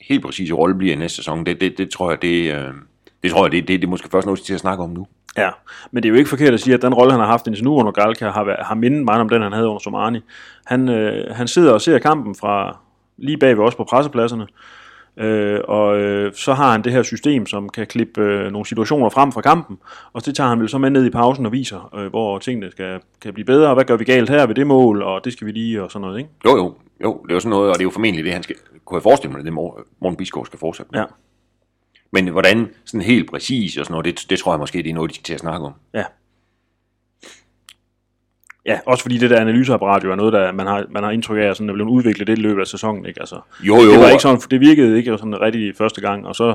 helt 0.00 0.24
præcise 0.24 0.54
rolle 0.54 0.74
bliver 0.74 0.92
i 0.92 0.98
næste 0.98 1.16
sæson, 1.16 1.46
det, 1.46 1.60
det, 1.60 1.78
det 1.78 1.90
tror 1.90 2.10
jeg, 2.10 2.22
det, 2.22 2.54
øh, 2.54 2.74
det 3.22 3.30
tror 3.30 3.44
jeg, 3.44 3.52
det, 3.52 3.68
det, 3.68 3.80
det 3.80 3.86
er 3.86 3.90
måske 3.90 4.08
først 4.08 4.26
noget 4.26 4.40
til 4.40 4.54
at 4.54 4.60
snakke 4.60 4.84
om 4.84 4.90
nu. 4.90 5.06
Ja, 5.36 5.50
men 5.90 6.02
det 6.02 6.08
er 6.08 6.10
jo 6.12 6.18
ikke 6.18 6.30
forkert 6.30 6.54
at 6.54 6.60
sige, 6.60 6.74
at 6.74 6.82
den 6.82 6.94
rolle, 6.94 7.12
han 7.12 7.20
har 7.20 7.26
haft 7.26 7.46
indtil 7.46 7.64
nu 7.64 7.74
under 7.74 7.92
Galka, 7.92 8.28
har, 8.28 8.44
været- 8.44 8.66
har 8.66 8.74
mindet 8.74 9.04
meget 9.04 9.20
om 9.20 9.28
den, 9.28 9.42
han 9.42 9.52
havde 9.52 9.68
under 9.68 9.78
Somani. 9.78 10.20
Han, 10.66 10.88
øh, 10.88 11.34
han 11.34 11.48
sidder 11.48 11.72
og 11.72 11.80
ser 11.80 11.98
kampen 11.98 12.34
fra 12.34 12.78
lige 13.16 13.38
bag 13.38 13.56
ved 13.58 13.64
os 13.64 13.74
på 13.74 13.84
pressepladserne, 13.84 14.46
øh, 15.16 15.60
og 15.68 15.98
øh, 15.98 16.32
så 16.34 16.54
har 16.54 16.72
han 16.72 16.84
det 16.84 16.92
her 16.92 17.02
system, 17.02 17.46
som 17.46 17.68
kan 17.68 17.86
klippe 17.86 18.20
øh, 18.20 18.52
nogle 18.52 18.66
situationer 18.66 19.08
frem 19.08 19.32
fra 19.32 19.40
kampen, 19.40 19.78
og 20.12 20.26
det 20.26 20.36
tager 20.36 20.48
han 20.48 20.60
vel 20.60 20.68
så 20.68 20.78
med 20.78 20.90
ned 20.90 21.06
i 21.06 21.10
pausen 21.10 21.46
og 21.46 21.52
viser, 21.52 21.94
øh, 21.96 22.06
hvor 22.06 22.38
tingene 22.38 22.70
skal, 22.70 23.00
kan 23.20 23.32
blive 23.34 23.44
bedre, 23.46 23.68
og 23.68 23.74
hvad 23.74 23.84
gør 23.84 23.96
vi 23.96 24.04
galt 24.04 24.30
her 24.30 24.46
ved 24.46 24.54
det 24.54 24.66
mål, 24.66 25.02
og 25.02 25.24
det 25.24 25.32
skal 25.32 25.46
vi 25.46 25.52
lige, 25.52 25.82
og 25.82 25.90
sådan 25.90 26.00
noget, 26.06 26.18
ikke? 26.18 26.30
Jo, 26.44 26.56
jo, 26.56 26.74
jo, 27.02 27.20
det 27.22 27.30
er 27.30 27.34
jo 27.34 27.40
sådan 27.40 27.50
noget, 27.50 27.68
og 27.68 27.74
det 27.74 27.80
er 27.80 27.84
jo 27.84 27.90
formentlig 27.90 28.24
det, 28.24 28.32
han 28.32 28.42
skal, 28.42 28.56
kunne 28.84 28.96
jeg 28.96 29.02
forestille 29.02 29.36
mig, 29.36 29.44
det 29.44 29.52
Mor- 29.52 29.86
Morten 30.00 30.16
Bisgaard 30.16 30.46
skal 30.46 30.58
fortsætte 30.58 30.90
med. 30.92 31.00
Ja, 31.00 31.06
Men 32.12 32.28
hvordan 32.28 32.68
sådan 32.84 33.00
helt 33.02 33.30
præcis 33.30 33.76
og 33.76 33.84
sådan 33.84 33.92
noget, 33.92 34.04
det, 34.04 34.30
det 34.30 34.38
tror 34.38 34.52
jeg 34.52 34.58
måske, 34.58 34.78
det 34.82 34.90
er 34.90 34.94
noget, 34.94 35.10
de 35.10 35.14
skal 35.14 35.24
til 35.24 35.34
at 35.34 35.40
snakke 35.40 35.66
om. 35.66 35.72
ja. 35.94 36.04
Ja, 38.66 38.80
også 38.86 39.02
fordi 39.02 39.18
det 39.18 39.30
der 39.30 39.40
analyseapparat 39.40 40.04
jo 40.04 40.12
er 40.12 40.16
noget, 40.16 40.32
der 40.32 40.52
man 40.52 40.66
har, 40.66 40.86
man 40.90 41.02
har 41.02 41.10
indtryk 41.10 41.38
af, 41.38 41.42
at 41.42 41.56
sådan 41.56 41.68
er 41.68 41.74
blevet 41.74 41.90
udviklet 41.90 42.26
det 42.26 42.38
i 42.38 42.40
løbet 42.40 42.60
af 42.60 42.66
sæsonen, 42.66 43.06
ikke? 43.06 43.20
Altså, 43.20 43.40
Jo, 43.60 43.76
jo, 43.76 43.92
det, 43.92 44.00
var 44.00 44.08
ikke 44.08 44.22
sådan, 44.22 44.40
det 44.50 44.60
virkede 44.60 44.96
ikke 44.98 45.18
sådan 45.18 45.40
rigtig 45.40 45.76
første 45.76 46.00
gang, 46.00 46.26
og 46.26 46.34
så, 46.36 46.54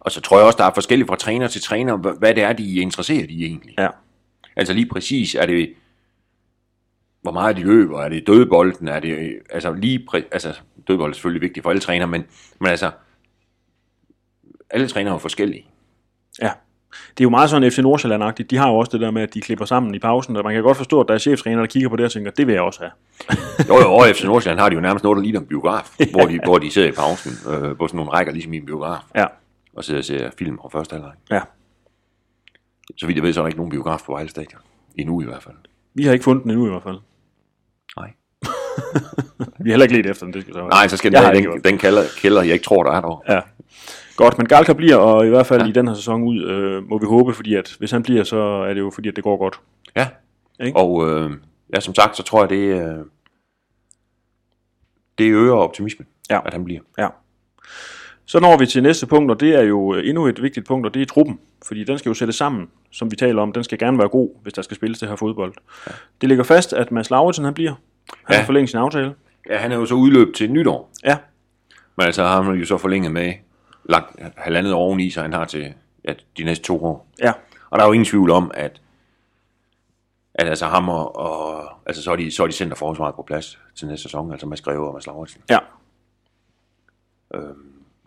Og 0.00 0.12
så 0.12 0.20
tror 0.20 0.36
jeg 0.38 0.46
også, 0.46 0.56
der 0.56 0.64
er 0.64 0.74
forskelligt 0.74 1.08
fra 1.08 1.16
træner 1.16 1.48
til 1.48 1.60
træner, 1.62 1.96
hva- 1.98 2.18
hvad 2.18 2.34
det 2.34 2.42
er, 2.42 2.52
de 2.52 2.78
er 2.78 2.82
interesseret 2.82 3.30
i 3.30 3.44
egentlig. 3.44 3.74
ja, 3.78 3.88
Altså 4.56 4.72
lige 4.74 4.86
præcis, 4.88 5.34
er 5.34 5.46
det, 5.46 5.72
hvor 7.22 7.32
meget 7.32 7.56
de 7.56 7.62
løber, 7.62 8.00
er 8.02 8.08
det 8.08 8.26
dødbolden, 8.26 8.88
er 8.88 9.00
det, 9.00 9.34
altså 9.50 9.72
lige, 9.72 10.06
præ, 10.08 10.20
altså 10.32 10.60
dødbold 10.88 11.10
er 11.10 11.14
selvfølgelig 11.14 11.42
vigtigt 11.42 11.62
for 11.62 11.70
alle 11.70 11.80
træner, 11.80 12.06
men, 12.06 12.24
men 12.60 12.68
altså, 12.70 12.90
alle 14.70 14.88
trænere 14.88 15.10
er 15.10 15.14
jo 15.14 15.18
forskellige. 15.18 15.66
ja. 16.42 16.50
Det 17.10 17.20
er 17.20 17.24
jo 17.24 17.30
meget 17.30 17.50
sådan 17.50 17.70
FC 17.70 17.78
Nordsjælland-agtigt. 17.78 18.50
De 18.50 18.56
har 18.56 18.68
jo 18.68 18.74
også 18.76 18.90
det 18.92 19.00
der 19.00 19.10
med, 19.10 19.22
at 19.22 19.34
de 19.34 19.40
klipper 19.40 19.64
sammen 19.64 19.94
i 19.94 19.98
pausen, 19.98 20.36
og 20.36 20.44
man 20.44 20.54
kan 20.54 20.62
godt 20.62 20.76
forstå, 20.76 21.00
at 21.00 21.08
der 21.08 21.14
er 21.14 21.18
cheftræner, 21.18 21.60
der 21.60 21.66
kigger 21.66 21.88
på 21.88 21.96
det 21.96 22.04
og 22.04 22.12
tænker, 22.12 22.30
det 22.30 22.46
vil 22.46 22.52
jeg 22.52 22.62
også 22.62 22.80
have. 22.80 22.90
Jo, 23.68 23.80
jo, 23.80 23.92
og 23.94 24.06
FC 24.14 24.24
Nordsjælland 24.24 24.60
har 24.60 24.68
de 24.68 24.74
jo 24.74 24.80
nærmest 24.80 25.02
noget, 25.04 25.16
der 25.16 25.22
ligner 25.22 25.40
en 25.40 25.46
biograf, 25.46 25.94
hvor, 26.12 26.26
de, 26.26 26.40
hvor 26.44 26.58
de 26.58 26.70
sidder 26.70 26.88
i 26.88 26.92
pausen, 26.92 27.32
øh, 27.52 27.76
på 27.76 27.86
sådan 27.88 27.96
nogle 27.96 28.10
rækker, 28.12 28.32
ligesom 28.32 28.52
i 28.52 28.56
en 28.56 28.66
biograf, 28.66 28.98
Ja, 29.14 29.26
og 29.76 29.84
sidder 29.84 30.00
og 30.00 30.04
ser 30.04 30.30
film 30.38 30.58
fra 30.62 30.68
første 30.68 30.92
halvleg. 30.92 31.12
ja. 31.30 31.40
Så 32.96 33.06
vidt 33.06 33.16
jeg 33.16 33.22
ved, 33.24 33.32
så 33.32 33.40
er 33.40 33.42
der 33.42 33.48
ikke 33.48 33.58
nogen 33.58 33.70
biograf 33.70 34.00
på 34.06 34.12
Vejle 34.12 34.28
Stadion. 34.28 34.60
Endnu 34.98 35.20
i 35.20 35.24
hvert 35.24 35.42
fald. 35.42 35.54
Vi 35.94 36.04
har 36.04 36.12
ikke 36.12 36.22
fundet 36.24 36.42
den 36.42 36.50
endnu 36.50 36.66
i 36.66 36.70
hvert 36.70 36.82
fald. 36.82 36.98
Nej. 37.96 38.10
Vi 39.64 39.70
har 39.70 39.72
heller 39.72 39.84
ikke 39.84 39.96
let 39.96 40.06
efter 40.10 40.26
den, 40.26 40.34
det 40.34 40.42
skal 40.42 40.54
så 40.54 40.66
Nej, 40.68 40.88
så 40.88 40.96
skal 40.96 41.12
den 41.12 41.34
den, 41.34 41.60
den 41.64 41.78
kælder, 41.78 42.02
kælder, 42.18 42.42
jeg 42.42 42.52
ikke 42.52 42.64
tror, 42.64 42.82
der 42.82 42.90
er 42.92 43.00
der. 43.00 43.22
Ja. 43.34 43.40
Godt, 44.16 44.38
men 44.38 44.46
Galka 44.46 44.72
bliver, 44.72 44.96
og 44.96 45.26
i 45.26 45.28
hvert 45.28 45.46
fald 45.46 45.62
ja. 45.62 45.68
i 45.68 45.72
den 45.72 45.88
her 45.88 45.94
sæson 45.94 46.22
ud, 46.22 46.42
øh, 46.44 46.88
må 46.88 46.98
vi 46.98 47.06
håbe, 47.06 47.34
fordi 47.34 47.54
at 47.54 47.76
hvis 47.78 47.90
han 47.90 48.02
bliver, 48.02 48.24
så 48.24 48.36
er 48.36 48.74
det 48.74 48.80
jo 48.80 48.90
fordi, 48.94 49.08
at 49.08 49.16
det 49.16 49.24
går 49.24 49.36
godt. 49.36 49.60
Ja. 49.96 50.08
Ikke? 50.60 50.78
Og 50.78 51.08
øh, 51.10 51.30
ja, 51.74 51.80
som 51.80 51.94
sagt, 51.94 52.16
så 52.16 52.22
tror 52.22 52.40
jeg, 52.42 52.50
det, 52.50 52.56
øh, 52.82 53.04
det 55.18 55.32
øger 55.32 55.54
optimismen, 55.54 56.06
Ja. 56.30 56.40
at 56.46 56.52
han 56.52 56.64
bliver. 56.64 56.80
Ja. 56.98 57.08
Så 58.24 58.40
når 58.40 58.56
vi 58.58 58.66
til 58.66 58.82
næste 58.82 59.06
punkt, 59.06 59.30
og 59.30 59.40
det 59.40 59.54
er 59.54 59.62
jo 59.62 59.94
øh, 59.94 60.08
endnu 60.08 60.26
et 60.26 60.42
vigtigt 60.42 60.66
punkt, 60.66 60.86
og 60.86 60.94
det 60.94 61.02
er 61.02 61.06
truppen. 61.06 61.38
Fordi 61.66 61.84
den 61.84 61.98
skal 61.98 62.10
jo 62.10 62.14
sættes 62.14 62.36
sammen, 62.36 62.68
som 62.90 63.10
vi 63.10 63.16
taler 63.16 63.42
om. 63.42 63.52
Den 63.52 63.64
skal 63.64 63.78
gerne 63.78 63.98
være 63.98 64.08
god, 64.08 64.30
hvis 64.42 64.52
der 64.52 64.62
skal 64.62 64.76
spilles 64.76 64.98
det 64.98 65.08
her 65.08 65.16
fodbold. 65.16 65.52
Ja. 65.86 65.92
Det 66.20 66.28
ligger 66.28 66.44
fast, 66.44 66.72
at 66.72 66.92
Mads 66.92 67.10
Lauritsen 67.10 67.44
han 67.44 67.54
bliver. 67.54 67.70
Han 68.24 68.34
ja. 68.34 68.36
Har 68.38 68.44
forlænget 68.46 68.70
sin 68.70 68.78
aftale. 68.78 69.14
Ja, 69.50 69.56
han 69.56 69.72
er 69.72 69.76
jo 69.76 69.86
så 69.86 69.94
udløb 69.94 70.34
til 70.34 70.50
nytår. 70.50 70.90
Ja, 71.04 71.16
Men 71.96 72.06
altså 72.06 72.22
har 72.24 72.42
han 72.42 72.54
jo 72.54 72.66
så 72.66 72.78
forlænget 72.78 73.12
med 73.12 73.32
lagt 73.84 74.16
halvandet 74.36 74.72
år 74.72 74.78
oveni, 74.78 75.10
så 75.10 75.22
han 75.22 75.32
har 75.32 75.44
til 75.44 75.74
ja, 76.04 76.14
de 76.36 76.44
næste 76.44 76.64
to 76.64 76.84
år. 76.84 77.06
ja, 77.20 77.32
Og 77.70 77.78
der 77.78 77.84
er 77.84 77.88
jo 77.88 77.92
ingen 77.92 78.06
tvivl 78.06 78.30
om, 78.30 78.50
at, 78.54 78.80
at 80.34 80.48
altså 80.48 80.66
ham 80.66 80.88
og, 80.88 81.16
og 81.16 81.70
altså 81.86 82.02
så 82.02 82.12
er 82.12 82.16
de, 82.16 82.30
så 82.30 82.42
er 82.42 82.46
de 82.46 82.52
centerforsvaret 82.52 83.14
på 83.14 83.22
plads 83.22 83.58
til 83.74 83.88
næste 83.88 84.02
sæson, 84.02 84.32
altså 84.32 84.46
Mads 84.46 84.60
Greve 84.60 84.86
og 84.88 84.92
Mads 84.94 85.06
Lauritsen. 85.06 85.42
ja. 85.50 85.58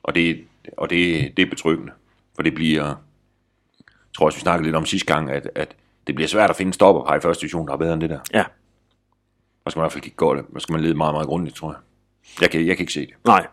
Og 0.03 0.15
det, 0.15 0.46
og 0.77 0.89
det, 0.89 1.34
det 1.38 1.46
er 1.46 1.50
betryggende, 1.50 1.91
for 2.36 2.44
det 2.44 2.53
bliver, 2.55 2.86
jeg 2.86 2.96
tror 4.17 4.25
også, 4.25 4.38
vi 4.38 4.41
snakkede 4.41 4.63
lidt 4.67 4.75
om 4.75 4.86
sidste 4.86 5.13
gang, 5.13 5.29
at, 5.32 5.50
at 5.55 5.75
det 6.08 6.15
bliver 6.15 6.27
svært 6.27 6.50
at 6.50 6.55
finde 6.55 6.74
stopper 6.74 7.05
på 7.05 7.13
i 7.13 7.20
første 7.20 7.41
division, 7.41 7.67
der 7.67 7.74
er 7.74 7.77
bedre 7.77 7.94
end 7.94 8.01
det 8.01 8.10
der. 8.10 8.20
Ja, 8.34 8.44
Og 9.65 9.72
skal 9.72 9.79
man 9.79 9.84
i 9.84 9.86
hvert 9.86 9.91
fald 9.91 10.03
kigge 10.03 10.15
godt, 10.15 10.39
og 10.55 10.62
skal 10.62 10.74
man 10.74 10.82
lede 10.82 10.94
meget, 10.94 11.13
meget 11.13 11.27
grundigt, 11.27 11.55
tror 11.55 11.72
jeg. 11.72 11.79
Jeg 12.41 12.50
kan, 12.51 12.67
jeg 12.67 12.77
kan 12.77 12.84
ikke 12.84 12.94
se 12.94 13.00
det. 13.05 13.13
nej. 13.25 13.48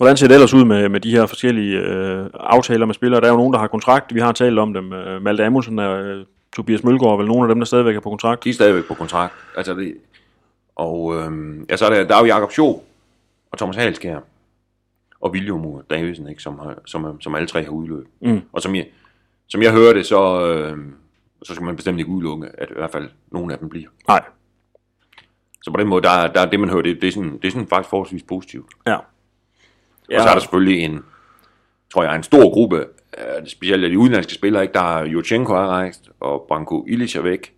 Hvordan 0.00 0.16
ser 0.16 0.28
det 0.28 0.34
ellers 0.34 0.54
ud 0.54 0.64
med, 0.64 0.88
med 0.88 1.00
de 1.00 1.10
her 1.10 1.26
forskellige 1.26 1.78
øh, 1.78 2.30
aftaler 2.34 2.86
med 2.86 2.94
spillere? 2.94 3.20
Der 3.20 3.26
er 3.26 3.30
jo 3.30 3.36
nogen, 3.36 3.52
der 3.52 3.58
har 3.58 3.66
kontrakt. 3.66 4.14
Vi 4.14 4.20
har 4.20 4.32
talt 4.32 4.58
om 4.58 4.74
dem. 4.74 4.92
Øh, 4.92 5.22
Malte 5.22 5.44
Amundsen 5.44 5.78
og 5.78 6.02
øh, 6.02 6.26
Tobias 6.56 6.84
Mølgaard 6.84 7.12
er 7.12 7.16
vel 7.16 7.26
nogle 7.26 7.42
af 7.42 7.48
dem, 7.48 7.60
der 7.60 7.64
stadigvæk 7.64 7.96
er 7.96 8.00
på 8.00 8.10
kontrakt. 8.10 8.44
De 8.44 8.50
er 8.50 8.54
stadigvæk 8.54 8.84
på 8.84 8.94
kontrakt. 8.94 9.34
Altså 9.56 9.74
det, 9.74 9.94
og 10.76 11.16
øhm, 11.16 11.66
ja, 11.70 11.76
så 11.76 11.86
er 11.86 11.90
der, 11.90 12.04
der 12.04 12.14
er 12.16 12.20
jo 12.20 12.26
Jakob 12.26 12.50
Schou 12.50 12.82
og 13.50 13.58
Thomas 13.58 13.76
Halskær 13.76 14.18
og 15.20 15.30
William 15.30 15.82
Davidsen, 15.90 16.28
ikke, 16.28 16.42
som, 16.42 16.58
har, 16.58 16.74
som, 16.86 17.20
som 17.20 17.34
alle 17.34 17.48
tre 17.48 17.64
har 17.64 17.70
udløbet. 17.70 18.06
Mm. 18.20 18.40
Og 18.52 18.62
som 18.62 18.74
jeg, 18.74 18.86
som 19.48 19.62
jeg 19.62 19.72
hører 19.72 19.92
det, 19.92 20.06
så, 20.06 20.46
øhm, 20.46 20.94
så 21.42 21.54
skal 21.54 21.64
man 21.64 21.76
bestemt 21.76 21.98
ikke 21.98 22.10
udelukke, 22.10 22.48
at 22.58 22.70
i 22.70 22.74
hvert 22.74 22.90
fald 22.90 23.08
nogle 23.32 23.52
af 23.52 23.58
dem 23.58 23.68
bliver. 23.68 23.88
Nej. 24.08 24.22
Så 25.62 25.70
på 25.70 25.80
den 25.80 25.88
måde, 25.88 26.02
der, 26.02 26.26
der 26.26 26.40
er 26.40 26.50
det, 26.50 26.60
man 26.60 26.70
hører, 26.70 26.82
det, 26.82 27.00
det, 27.02 27.08
er 27.08 27.12
sådan, 27.12 27.32
det 27.32 27.44
er 27.44 27.50
sådan 27.50 27.68
faktisk 27.68 27.90
forholdsvis 27.90 28.22
positivt. 28.22 28.66
Ja. 28.86 28.96
Ja. 30.10 30.16
Og 30.16 30.22
så 30.22 30.28
er 30.28 30.32
der 30.32 30.40
selvfølgelig 30.40 30.84
en, 30.84 31.04
tror 31.92 32.02
jeg, 32.02 32.16
en 32.16 32.22
stor 32.22 32.52
gruppe, 32.52 32.76
øh, 33.18 33.46
specielt 33.46 33.84
af 33.84 33.90
de 33.90 33.98
udenlandske 33.98 34.34
spillere, 34.34 34.62
ikke? 34.62 34.74
der 34.74 34.96
er 34.98 35.04
Jurchenko 35.04 35.52
er 35.52 35.66
rejst, 35.66 36.10
og 36.20 36.44
Branko 36.48 36.84
Ilic 36.88 37.16
er 37.16 37.22
væk, 37.22 37.54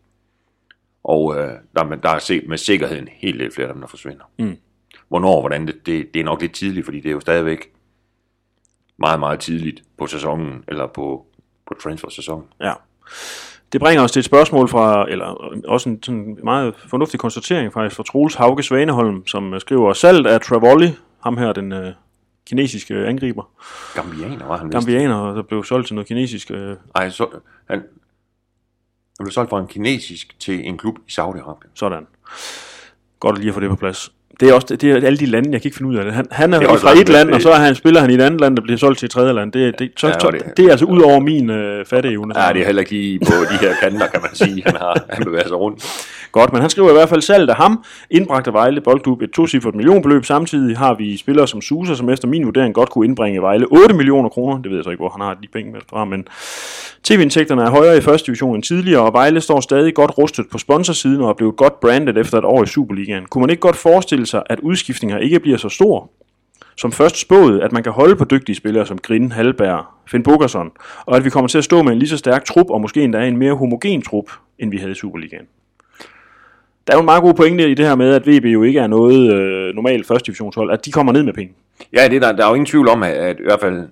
og 1.05 1.35
øh, 1.39 1.51
der, 1.77 1.85
er- 1.85 1.97
der 1.97 2.11
er 2.11 2.19
se- 2.19 2.43
med 2.49 2.59
sikkerhed 2.59 2.99
en 2.99 3.09
hel 3.13 3.39
del 3.39 3.53
flere 3.55 3.69
af 3.69 3.75
dem, 3.75 3.81
der 3.81 3.89
forsvinder. 3.89 4.25
Mm. 4.39 4.57
Hvornår, 5.09 5.41
hvordan, 5.41 5.67
det, 5.67 5.87
det, 5.87 6.15
det 6.15 6.21
er 6.21 6.25
nok 6.25 6.41
lidt 6.41 6.53
tidligt, 6.53 6.85
fordi 6.85 7.01
det 7.01 7.09
er 7.09 7.13
jo 7.13 7.21
stadigvæk 7.21 7.71
meget, 8.99 9.21
meget 9.21 9.41
tidligt 9.41 9.83
på 9.99 10.07
sæsonen, 10.07 10.65
eller 10.69 10.87
på, 10.87 11.27
på 11.67 11.75
transfer-sæsonen. 11.83 12.45
Ja. 12.61 12.73
Det 13.73 13.81
bringer 13.81 14.03
os 14.05 14.13
til 14.13 14.21
et 14.21 14.25
spørgsmål 14.25 14.69
fra, 14.69 15.07
eller 15.11 15.27
også 15.69 15.89
en 15.89 16.03
sådan 16.03 16.39
meget 16.45 16.75
fornuftig 16.89 17.21
konstatering 17.21 17.73
faktisk, 17.73 17.97
fra 17.97 18.03
Troels 18.03 18.35
Hauge 18.35 18.63
Svaneholm, 18.63 19.27
som 19.27 19.61
skriver, 19.61 19.93
salget 19.93 20.27
af 20.27 20.41
Travolli, 20.41 20.89
ham 21.23 21.37
her, 21.39 21.53
den 21.53 21.73
øh, 21.73 21.93
kinesiske 22.49 22.95
angriber, 23.07 23.51
Gambianer 23.95 24.47
var 24.47 24.57
han 24.57 24.67
vist. 24.67 24.73
gambianer, 24.75 25.35
der 25.35 25.43
blev 25.43 25.65
solgt 25.65 25.87
til 25.87 25.95
noget 25.95 26.09
kinesisk, 26.09 26.51
øh, 26.51 26.77
Ej, 26.95 27.11
så, 27.11 27.27
han, 27.71 27.79
han 29.19 29.25
blev 29.25 29.31
solgt 29.31 29.51
fra 29.51 29.61
en 29.61 29.67
kinesisk 29.67 30.37
til 30.41 30.67
en 30.69 30.79
klub 30.79 30.99
i 31.09 31.11
Saudi-Arabien. 31.21 31.69
sådan. 31.75 32.07
Godt 33.21 33.39
lige 33.39 33.49
at 33.49 33.55
få 33.55 33.61
det 33.61 33.69
på 33.71 33.77
plads. 33.77 34.13
Det 34.41 34.51
er 34.51 34.55
også 34.55 34.77
det 34.77 34.85
er 34.85 35.07
alle 35.07 35.19
de 35.19 35.27
lande, 35.27 35.51
jeg 35.53 35.61
kan 35.63 35.69
ikke 35.69 35.77
finde 35.77 35.91
ud 35.91 35.97
af 35.97 36.05
det. 36.05 36.15
Han, 36.15 36.27
han 36.31 36.55
er, 36.55 36.59
Det 36.59 36.69
er 36.71 36.77
fra 36.77 36.93
et 37.01 37.09
land, 37.09 37.29
det- 37.29 37.35
og 37.35 37.43
så 37.43 37.51
er 37.51 37.57
han, 37.59 37.75
spiller 37.75 38.01
han 38.01 38.11
i 38.11 38.15
et 38.15 38.21
andet 38.21 38.41
land, 38.41 38.57
der 38.57 38.63
bliver 38.63 38.79
solgt 38.79 38.99
til 38.99 39.07
et 39.07 39.11
tredje 39.13 39.33
land. 39.33 39.53
Det, 39.53 39.79
det, 39.79 39.93
så, 39.97 40.07
Ja, 40.09 40.19
så, 40.21 40.31
det- 40.31 40.57
det 40.57 40.67
er 40.67 40.71
altså 40.71 40.87
ud 40.87 41.01
over 41.01 41.21
min 41.21 41.51
øh, 41.51 41.87
fatteevne. 41.87 42.41
Ja, 42.41 42.53
det 42.53 42.61
er 42.63 42.67
heller 42.67 42.81
ikke 42.81 42.93
lige 42.93 43.19
på 43.19 43.33
de 43.53 43.57
her 43.61 43.75
kanter, 43.83 44.07
kan 44.07 44.21
man 44.23 44.35
sige, 44.35 44.63
han 44.67 44.77
har 44.77 45.05
han 45.11 45.25
bevæger 45.25 45.49
sig 45.49 45.57
rundt. 45.57 46.07
Godt, 46.33 46.53
men 46.53 46.61
han 46.61 46.71
skriver 46.71 46.91
i 46.91 46.93
hvert 46.93 47.09
fald 47.09 47.23
salget 47.23 47.51
af 47.51 47.57
ham, 47.57 47.85
indbragte 48.11 48.53
Vejle 48.53 48.81
Boldklub 48.81 49.23
et 49.23 49.31
tocifret 49.31 49.75
millionbeløb. 49.75 50.25
Samtidig 50.25 50.79
har 50.79 50.95
vi 50.95 51.17
spillere 51.17 51.49
som 51.49 51.61
Susa, 51.61 51.95
som 51.95 52.11
efter 52.11 52.29
min 52.29 52.45
vurdering 52.45 52.75
godt 52.75 52.91
kunne 52.91 53.07
indbringe 53.07 53.43
Vejle 53.43 53.67
8 53.71 53.95
millioner 53.95 54.29
kroner. 54.29 54.63
Det 54.63 54.71
ved 54.71 54.79
jeg 54.79 54.85
så 54.85 54.91
ikke, 54.91 55.01
hvor 55.01 55.09
han 55.09 55.21
har 55.21 55.35
de 55.35 55.49
penge 55.53 55.73
med 55.73 55.81
fra, 55.91 56.05
men 56.05 56.27
tv-indtægterne 57.03 57.63
er 57.63 57.71
højere 57.71 57.97
i 57.97 58.01
første 58.01 58.27
division 58.27 58.55
end 58.55 58.63
tidligere, 58.63 59.01
og 59.01 59.13
Vejle 59.13 59.41
står 59.41 59.61
stadig 59.61 59.95
godt 59.95 60.19
rustet 60.19 60.47
på 60.53 60.59
sponsorsiden 60.59 61.21
og 61.21 61.29
er 61.29 61.35
blevet 61.35 61.57
godt 61.57 61.81
brandet 61.81 62.19
efter 62.19 62.39
et 62.39 62.45
år 62.45 62.63
i 62.63 62.67
Superligaen. 62.67 63.27
Kunne 63.27 63.43
man 63.43 63.51
ikke 63.51 63.61
godt 63.61 63.77
forestille 63.77 64.27
sig, 64.27 64.43
at 64.47 64.61
udskiftninger 64.61 65.19
ikke 65.19 65.41
bliver 65.41 65.59
så 65.59 65.69
stor? 65.69 66.11
Som 66.77 66.93
først 66.93 67.21
spået, 67.21 67.61
at 67.61 67.73
man 67.73 67.83
kan 67.83 67.93
holde 67.93 68.17
på 68.17 68.25
dygtige 68.25 68.57
spillere 68.57 68.87
som 68.87 68.99
Grin, 68.99 69.33
Halberg, 69.33 69.85
Finn 70.07 70.23
Bogerson, 70.23 70.71
og 71.07 71.17
at 71.17 71.25
vi 71.25 71.31
kommer 71.31 71.49
til 71.49 71.59
at 71.59 71.65
stå 71.65 71.83
med 71.83 71.93
en 71.93 71.99
lige 71.99 72.09
så 72.09 72.17
stærk 72.17 72.45
trup, 72.45 72.71
og 72.71 72.81
måske 72.81 73.03
endda 73.03 73.27
en 73.27 73.37
mere 73.37 73.55
homogen 73.55 74.03
trup, 74.03 74.25
end 74.59 74.71
vi 74.71 74.77
havde 74.77 74.93
i 74.93 74.95
Superligaen. 74.95 75.47
Der 76.87 76.93
er 76.93 76.97
jo 76.97 77.01
en 77.01 77.05
meget 77.05 77.23
god 77.23 77.35
pointe 77.35 77.71
i 77.71 77.75
det 77.75 77.87
her 77.87 77.95
med, 77.95 78.15
at 78.15 78.27
VB 78.27 78.45
jo 78.45 78.63
ikke 78.63 78.81
er 78.81 78.87
noget 78.87 79.33
øh, 79.33 79.75
normalt 79.75 80.07
første 80.07 80.27
divisionshold, 80.27 80.71
at 80.71 80.85
de 80.85 80.93
kommer 80.93 81.13
ned 81.13 81.23
med 81.23 81.33
penge. 81.33 81.55
Ja, 81.93 82.09
det 82.09 82.17
er 82.17 82.21
der, 82.21 82.33
der 82.33 82.45
er 82.45 82.49
jo 82.49 82.55
ingen 82.55 82.67
tvivl 82.67 82.89
om, 82.89 83.03
at, 83.03 83.13
at 83.13 83.41
i 83.41 83.43
hvert 83.43 83.61
fald 83.61 83.89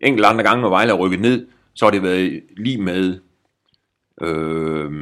enkelte 0.00 0.28
andre 0.28 0.44
gange, 0.44 0.62
når 0.62 0.68
Vejle 0.68 0.92
er 0.92 0.96
rykket 0.96 1.20
ned, 1.20 1.46
så 1.74 1.84
har 1.84 1.90
det 1.90 2.02
været 2.02 2.42
lige 2.56 2.78
med, 2.78 3.18
øh, 4.22 4.92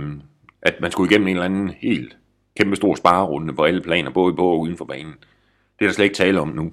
at 0.63 0.81
man 0.81 0.91
skulle 0.91 1.11
igennem 1.11 1.29
en 1.29 1.37
eller 1.37 1.45
anden 1.45 1.71
helt 1.79 2.17
kæmpe 2.57 2.77
stor 2.77 2.95
sparerunde 2.95 3.55
på 3.55 3.63
alle 3.63 3.81
planer, 3.81 4.11
både 4.11 4.35
på 4.35 4.49
og 4.49 4.61
uden 4.61 4.77
for 4.77 4.85
banen. 4.85 5.15
Det 5.79 5.85
er 5.85 5.89
der 5.89 5.95
slet 5.95 6.05
ikke 6.05 6.17
tale 6.17 6.41
om 6.41 6.49
nu. 6.49 6.73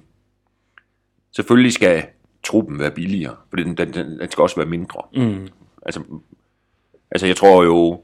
Selvfølgelig 1.36 1.72
skal 1.72 2.04
truppen 2.42 2.78
være 2.78 2.90
billigere, 2.90 3.36
for 3.50 3.56
den, 3.56 3.76
den, 3.76 3.94
den, 3.94 4.18
den 4.18 4.30
skal 4.30 4.42
også 4.42 4.56
være 4.56 4.66
mindre. 4.66 5.00
Mm. 5.16 5.48
Altså, 5.82 6.02
altså 7.10 7.26
jeg 7.26 7.36
tror 7.36 7.64
jo, 7.64 8.00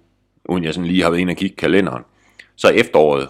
uden 0.49 0.65
jeg 0.65 0.75
sådan 0.75 0.89
lige 0.89 1.03
har 1.03 1.11
været 1.11 1.21
inde 1.21 1.31
og 1.31 1.37
kigge 1.37 1.57
kalenderen, 1.57 2.05
så 2.59 2.69
efteråret 2.69 3.29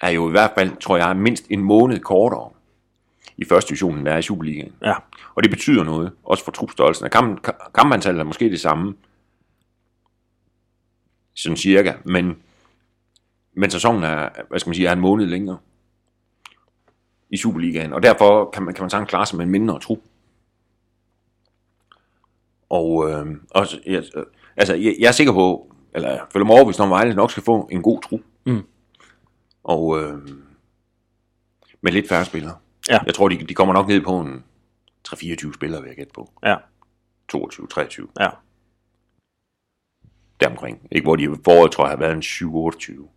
er 0.00 0.10
jo 0.10 0.28
i 0.28 0.30
hvert 0.30 0.52
fald, 0.58 0.76
tror 0.76 0.96
jeg, 0.96 1.16
mindst 1.16 1.46
en 1.50 1.60
måned 1.60 2.00
kortere 2.00 2.50
i 3.36 3.44
første 3.44 3.68
division, 3.68 3.98
end 3.98 4.06
der 4.06 4.12
er 4.12 4.18
i 4.18 4.22
Superligaen. 4.22 4.72
Ja, 4.82 4.94
Og 5.34 5.42
det 5.42 5.50
betyder 5.50 5.84
noget, 5.84 6.12
også 6.22 6.44
for 6.44 6.52
trupstørrelsen. 6.52 7.10
Kamp, 7.10 7.48
kampantallet 7.74 8.20
er 8.20 8.24
måske 8.24 8.50
det 8.50 8.60
samme, 8.60 8.94
sådan 11.34 11.56
cirka, 11.56 11.92
men, 12.04 12.36
men 13.52 13.70
sæsonen 13.70 14.04
er, 14.04 14.28
hvad 14.48 14.58
skal 14.60 14.70
man 14.70 14.74
sige, 14.74 14.88
er 14.88 14.92
en 14.92 15.00
måned 15.00 15.26
længere 15.26 15.58
i 17.30 17.36
Superligaen, 17.36 17.92
og 17.92 18.02
derfor 18.02 18.50
kan 18.50 18.62
man, 18.62 18.74
kan 18.74 18.82
man 18.82 18.90
sagtens 18.90 19.10
klare 19.10 19.26
sig 19.26 19.36
med 19.36 19.44
en 19.44 19.50
mindre 19.50 19.80
trup. 19.80 19.98
Og 22.68 23.10
øh, 23.10 23.26
også, 23.50 23.80
jeg, 23.86 24.02
øh, 24.16 24.24
altså, 24.56 24.74
jeg, 24.74 24.96
jeg 24.98 25.08
er 25.08 25.12
sikker 25.12 25.32
på, 25.32 25.74
eller 25.94 26.08
jeg 26.08 26.20
føler 26.32 26.46
mig 26.46 26.54
overbevist 26.54 26.80
om, 26.80 26.92
at 26.92 26.96
Vejle 26.96 27.14
nok 27.14 27.30
skal 27.30 27.42
få 27.42 27.68
en 27.72 27.82
god 27.82 28.02
trup. 28.02 28.20
Mm. 28.46 28.62
Og 29.64 30.00
øh, 30.00 30.18
med 31.80 31.92
lidt 31.92 32.08
færre 32.08 32.24
spillere. 32.24 32.54
Ja. 32.90 32.98
Jeg 33.06 33.14
tror, 33.14 33.28
de, 33.28 33.36
de 33.36 33.54
kommer 33.54 33.74
nok 33.74 33.88
ned 33.88 34.00
på 34.00 34.20
en 34.20 34.44
3-24 35.08 35.54
spillere, 35.54 35.82
vil 35.82 35.88
jeg 35.88 35.96
gætte 35.96 36.12
på. 36.14 36.30
ja, 36.42 36.56
22-23, 37.34 38.06
ja. 38.20 38.28
deromkring. 40.40 40.88
Ikke, 40.92 41.04
hvor 41.04 41.16
de 41.16 41.38
foråret, 41.44 41.72
tror 41.72 41.84
jeg, 41.84 41.90
har 41.90 41.96
været 41.96 42.12
en 42.12 42.22
7-28. 42.22 43.08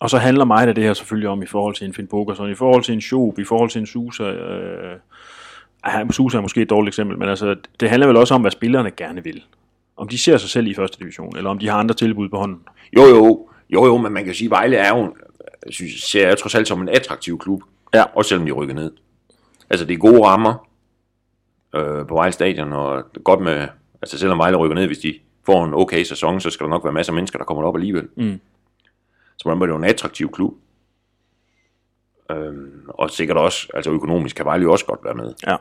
Og 0.00 0.10
så 0.10 0.18
handler 0.18 0.44
mig 0.44 0.68
af 0.68 0.74
det 0.74 0.84
her 0.84 0.94
selvfølgelig 0.94 1.28
om 1.28 1.42
i 1.42 1.46
forhold 1.46 1.74
til 1.74 1.86
en 1.86 1.94
Finn 1.94 2.08
Bogerson, 2.08 2.50
i 2.50 2.54
forhold 2.54 2.82
til 2.82 2.94
en 2.94 3.00
Schob, 3.00 3.38
i 3.38 3.44
forhold 3.44 3.70
til 3.70 3.80
en 3.80 3.86
Susa. 3.86 4.24
Øh, 4.24 4.98
ej, 5.84 6.08
Susa 6.10 6.38
er 6.38 6.42
måske 6.42 6.62
et 6.62 6.70
dårligt 6.70 6.92
eksempel, 6.92 7.18
men 7.18 7.28
altså, 7.28 7.56
det 7.80 7.90
handler 7.90 8.06
vel 8.06 8.16
også 8.16 8.34
om, 8.34 8.40
hvad 8.40 8.50
spillerne 8.50 8.90
gerne 8.90 9.24
vil. 9.24 9.44
Om 9.96 10.08
de 10.08 10.18
ser 10.18 10.36
sig 10.36 10.50
selv 10.50 10.66
i 10.66 10.74
første 10.74 10.98
division, 10.98 11.36
eller 11.36 11.50
om 11.50 11.58
de 11.58 11.68
har 11.68 11.78
andre 11.78 11.94
tilbud 11.94 12.28
på 12.28 12.38
hånden. 12.38 12.60
Jo, 12.96 13.02
jo, 13.02 13.49
jo, 13.72 13.86
jo, 13.86 13.96
men 13.96 14.12
man 14.12 14.24
kan 14.24 14.34
sige, 14.34 14.46
at 14.46 14.50
Vejle 14.50 14.76
er 14.76 14.98
jo, 14.98 15.16
synes, 15.70 16.02
ser 16.02 16.28
jeg 16.28 16.38
trods 16.38 16.54
alt 16.54 16.68
som 16.68 16.80
en 16.80 16.88
attraktiv 16.88 17.38
klub. 17.38 17.62
Ja. 17.94 18.04
Også 18.14 18.28
selvom 18.28 18.46
de 18.46 18.52
rykker 18.52 18.74
ned. 18.74 18.92
Altså, 19.70 19.86
det 19.86 19.94
er 19.94 19.98
gode 19.98 20.24
rammer 20.24 20.68
øh, 21.74 22.06
på 22.06 22.14
Vejle 22.14 22.32
Stadion, 22.32 22.72
og 22.72 23.04
godt 23.24 23.40
med 23.40 23.68
Altså 24.02 24.18
selvom 24.18 24.38
Vejle 24.38 24.56
rykker 24.56 24.74
ned, 24.74 24.86
hvis 24.86 24.98
de 24.98 25.18
får 25.46 25.64
en 25.64 25.74
okay 25.74 26.02
sæson, 26.04 26.40
så 26.40 26.50
skal 26.50 26.64
der 26.64 26.70
nok 26.70 26.84
være 26.84 26.92
masser 26.92 27.12
af 27.12 27.14
mennesker, 27.14 27.38
der 27.38 27.44
kommer 27.44 27.64
op 27.64 27.76
alligevel. 27.76 28.08
Mm. 28.16 28.40
Så 29.36 29.48
man 29.48 29.56
er 29.56 29.66
det 29.66 29.72
jo 29.72 29.76
en 29.76 29.84
attraktiv 29.84 30.32
klub. 30.32 30.54
Øhm, 32.30 32.84
og 32.88 33.10
sikkert 33.10 33.36
også, 33.36 33.68
altså 33.74 33.90
økonomisk 33.90 34.36
kan 34.36 34.44
Vejle 34.44 34.62
jo 34.62 34.72
også 34.72 34.86
godt 34.86 35.04
være 35.04 35.14
med. 35.14 35.34
Ja. 35.46 35.56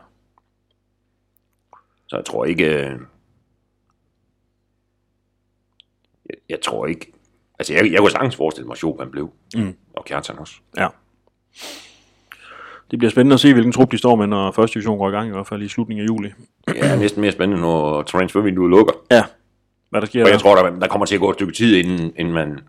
Så 2.07 2.15
jeg 2.15 2.25
tror 2.25 2.45
ikke... 2.45 2.89
øh, 2.89 2.99
Jeg, 6.29 6.37
jeg 6.49 6.61
tror 6.61 6.85
ikke... 6.85 7.13
Altså, 7.59 7.73
jeg, 7.73 7.91
jeg 7.91 7.99
kunne 7.99 8.11
sagtens 8.11 8.35
forestille 8.35 8.67
mig, 8.67 8.73
at 8.73 8.77
Schopan 8.77 9.11
blev. 9.11 9.29
Mm. 9.55 9.75
Og 9.93 10.05
Kjartan 10.05 10.39
også. 10.39 10.53
Ja. 10.77 10.87
Det 12.91 12.99
bliver 12.99 13.11
spændende 13.11 13.33
at 13.33 13.39
se, 13.39 13.53
hvilken 13.53 13.71
trup 13.71 13.91
de 13.91 13.97
står 13.97 14.15
med, 14.15 14.27
når 14.27 14.51
første 14.51 14.73
division 14.73 14.97
går 14.97 15.09
i 15.09 15.11
gang, 15.11 15.27
i 15.27 15.31
hvert 15.31 15.47
fald 15.47 15.61
i 15.61 15.67
slutningen 15.67 16.03
af 16.03 16.07
juli. 16.07 16.29
Det 16.67 16.85
er 16.85 16.95
næsten 16.95 17.21
mere 17.21 17.31
spændende, 17.31 17.61
når 17.61 18.01
transfervinduet 18.01 18.69
lukker. 18.69 18.93
Ja. 19.11 19.23
Hvad 19.89 20.01
der 20.01 20.07
sker 20.07 20.21
Og 20.21 20.25
der? 20.25 20.31
jeg 20.33 20.41
tror, 20.41 20.55
der, 20.55 20.79
der 20.79 20.87
kommer 20.87 21.05
til 21.05 21.15
at 21.15 21.21
gå 21.21 21.29
et 21.29 21.35
stykke 21.35 21.53
tid, 21.53 21.75
inden, 21.75 22.13
inden 22.17 22.33
man... 22.33 22.59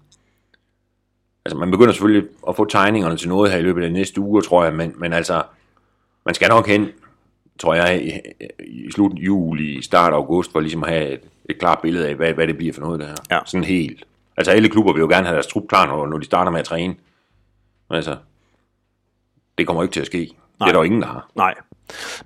Altså, 1.44 1.59
man 1.59 1.70
begynder 1.70 1.92
selvfølgelig 1.92 2.28
at 2.49 2.56
få 2.56 2.64
tegningerne 2.64 3.16
til 3.16 3.28
noget 3.28 3.50
her 3.50 3.59
i 3.59 3.62
løbet 3.62 3.85
af 3.85 3.92
næste 3.92 4.20
uge, 4.20 4.42
tror 4.42 4.64
jeg, 4.64 4.75
men, 4.75 4.94
men 4.97 5.12
altså, 5.12 5.42
man 6.26 6.35
skal 6.35 6.49
nok 6.49 6.66
hen, 6.66 6.88
tror 7.59 7.75
jeg, 7.75 8.04
i, 8.04 8.12
i 8.61 8.90
slut 8.90 9.12
juli, 9.12 9.78
i 9.78 9.82
start 9.82 10.12
af 10.12 10.16
august, 10.16 10.52
for 10.52 10.61
ligesom 10.61 10.85
at 10.85 10.90
have 10.90 11.12
et, 11.12 11.20
et 11.50 11.59
klart 11.59 11.78
billede 11.82 12.09
af, 12.09 12.14
hvad, 12.14 12.32
hvad 12.32 12.47
det 12.47 12.56
bliver 12.56 12.73
for 12.73 12.80
noget 12.80 13.00
der. 13.00 13.14
Ja. 13.30 13.38
Sådan 13.44 13.64
helt. 13.64 14.04
Altså, 14.40 14.50
alle 14.50 14.68
klubber 14.68 14.92
vil 14.92 15.00
jo 15.00 15.09
gerne 15.09 15.26
have 15.26 15.35
deres 15.35 15.47
trup 15.47 15.62
klar, 15.68 15.87
når, 15.87 16.06
når 16.06 16.18
de 16.18 16.25
starter 16.25 16.50
med 16.50 16.61
at 16.61 16.66
træne. 16.66 16.94
Men 17.88 17.97
altså, 17.97 18.16
det 19.59 19.66
kommer 19.66 19.82
ikke 19.82 19.92
til 19.92 20.00
at 20.00 20.06
ske. 20.06 20.18
Nej. 20.18 20.66
Det 20.66 20.68
er 20.68 20.73
der 20.73 20.78
jo 20.78 20.82
ingen, 20.82 21.02
der 21.02 21.09
har. 21.09 21.30
Nej. 21.37 21.54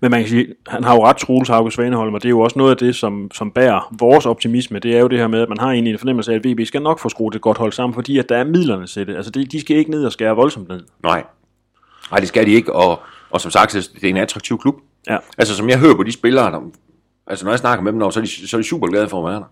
Men 0.00 0.10
man 0.10 0.20
kan 0.20 0.28
sige, 0.28 0.54
han 0.68 0.84
har 0.84 0.94
jo 0.94 1.04
ret, 1.04 1.16
Troels 1.16 1.48
Hauge 1.48 1.72
Svaneholm, 1.72 2.14
og 2.14 2.22
det 2.22 2.28
er 2.28 2.30
jo 2.30 2.40
også 2.40 2.58
noget 2.58 2.70
af 2.70 2.76
det, 2.76 2.96
som, 2.96 3.30
som 3.34 3.50
bærer 3.50 3.94
vores 3.98 4.26
optimisme. 4.26 4.78
Det 4.78 4.96
er 4.96 5.00
jo 5.00 5.08
det 5.08 5.18
her 5.18 5.26
med, 5.26 5.40
at 5.40 5.48
man 5.48 5.58
har 5.58 5.70
egentlig 5.70 5.92
en 5.92 5.98
fornemmelse 5.98 6.32
af, 6.32 6.36
at 6.36 6.44
VB 6.46 6.66
skal 6.66 6.82
nok 6.82 6.98
få 6.98 7.08
skruet 7.08 7.34
et 7.34 7.40
godt 7.40 7.58
hold 7.58 7.72
sammen, 7.72 7.94
fordi 7.94 8.18
at 8.18 8.28
der 8.28 8.36
er 8.36 8.44
midlerne 8.44 8.86
til 8.86 9.06
det. 9.06 9.16
Altså, 9.16 9.30
det, 9.30 9.52
de 9.52 9.60
skal 9.60 9.76
ikke 9.76 9.90
ned 9.90 10.04
og 10.04 10.12
skære 10.12 10.36
voldsomt 10.36 10.68
ned. 10.68 10.84
Nej. 11.02 11.24
Nej, 12.10 12.18
det 12.20 12.28
skal 12.28 12.46
de 12.46 12.52
ikke, 12.52 12.72
og, 12.72 13.00
og 13.30 13.40
som 13.40 13.50
sagt, 13.50 13.72
det 13.72 14.04
er 14.04 14.08
en 14.08 14.16
attraktiv 14.16 14.58
klub. 14.58 14.74
Ja. 15.10 15.18
Altså, 15.38 15.56
som 15.56 15.68
jeg 15.68 15.78
hører 15.78 15.94
på 15.94 16.02
de 16.02 16.12
spillere, 16.12 16.50
der, 16.50 16.60
altså 17.26 17.44
når 17.44 17.52
jeg 17.52 17.58
snakker 17.58 17.82
med 17.82 17.92
dem, 17.92 18.10
så 18.10 18.20
er 18.20 18.24
de, 18.24 18.48
så 18.48 18.56
er 18.56 18.60
de 18.60 18.68
super 18.68 18.86
glade 18.86 19.08
for 19.08 19.26
at 19.26 19.32
være 19.32 19.40
der. 19.40 19.46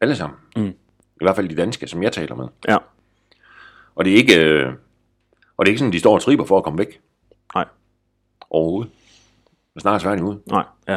Alle 0.00 0.16
sammen. 0.16 0.38
Mm. 0.56 0.72
I 1.22 1.24
hvert 1.24 1.36
fald 1.36 1.48
de 1.48 1.56
danske, 1.56 1.88
som 1.88 2.02
jeg 2.02 2.12
taler 2.12 2.34
med. 2.34 2.46
Ja. 2.68 2.76
Og 3.94 4.04
det 4.04 4.12
er 4.12 4.16
ikke, 4.16 4.40
øh, 4.40 4.72
og 5.56 5.66
det 5.66 5.70
er 5.70 5.72
ikke 5.72 5.78
sådan, 5.78 5.92
de 5.92 5.98
står 5.98 6.14
og 6.14 6.22
triber 6.22 6.44
for 6.44 6.58
at 6.58 6.64
komme 6.64 6.78
væk. 6.78 7.00
Nej. 7.54 7.64
Overhovedet. 8.50 8.90
Det 9.44 9.76
er 9.76 9.80
snart 9.80 10.02
svært 10.02 10.18
imod. 10.18 10.36
Nej, 10.46 10.64
ja. 10.88 10.96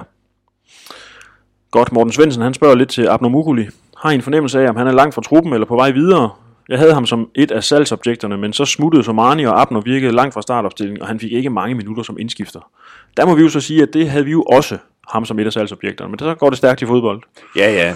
Godt, 1.72 1.92
Morten 1.92 2.14
Svendsen, 2.14 2.42
han 2.42 2.54
spørger 2.54 2.76
lidt 2.76 2.90
til 2.90 3.08
Abner 3.08 3.30
Mukuli. 3.30 3.68
Har 3.98 4.12
I 4.12 4.16
en 4.16 4.22
fornemmelse 4.22 4.60
af, 4.60 4.70
om 4.70 4.76
han 4.76 4.88
er 4.88 4.92
langt 4.92 5.16
fra 5.16 5.22
truppen 5.22 5.54
eller 5.54 5.66
på 5.66 5.76
vej 5.76 5.92
videre? 5.92 6.30
Jeg 6.70 6.80
havde 6.80 6.94
ham 6.94 7.06
som 7.06 7.30
et 7.36 7.52
af 7.52 7.64
salgsobjekterne, 7.64 8.38
men 8.38 8.54
så 8.54 8.66
smuttede 8.66 9.04
Somani 9.04 9.46
og 9.46 9.62
Abner 9.62 9.82
virkede 9.82 10.12
langt 10.12 10.34
fra 10.34 10.42
startopstillingen, 10.42 11.02
og 11.02 11.08
han 11.08 11.20
fik 11.20 11.32
ikke 11.32 11.50
mange 11.50 11.76
minutter 11.76 12.04
som 12.04 12.20
indskifter. 12.20 12.72
Der 13.18 13.26
må 13.26 13.36
vi 13.36 13.42
jo 13.42 13.50
så 13.50 13.60
sige, 13.60 13.82
at 13.82 13.90
det 13.94 14.10
havde 14.10 14.26
vi 14.26 14.32
jo 14.32 14.44
også 14.44 14.78
ham 15.10 15.26
som 15.26 15.40
et 15.40 15.46
af 15.46 15.54
salgsobjekterne, 15.54 16.12
men 16.12 16.20
så 16.20 16.36
går 16.36 16.50
det 16.50 16.58
stærkt 16.58 16.82
i 16.82 16.86
fodbold. 16.86 17.22
Ja, 17.56 17.72
ja. 17.72 17.96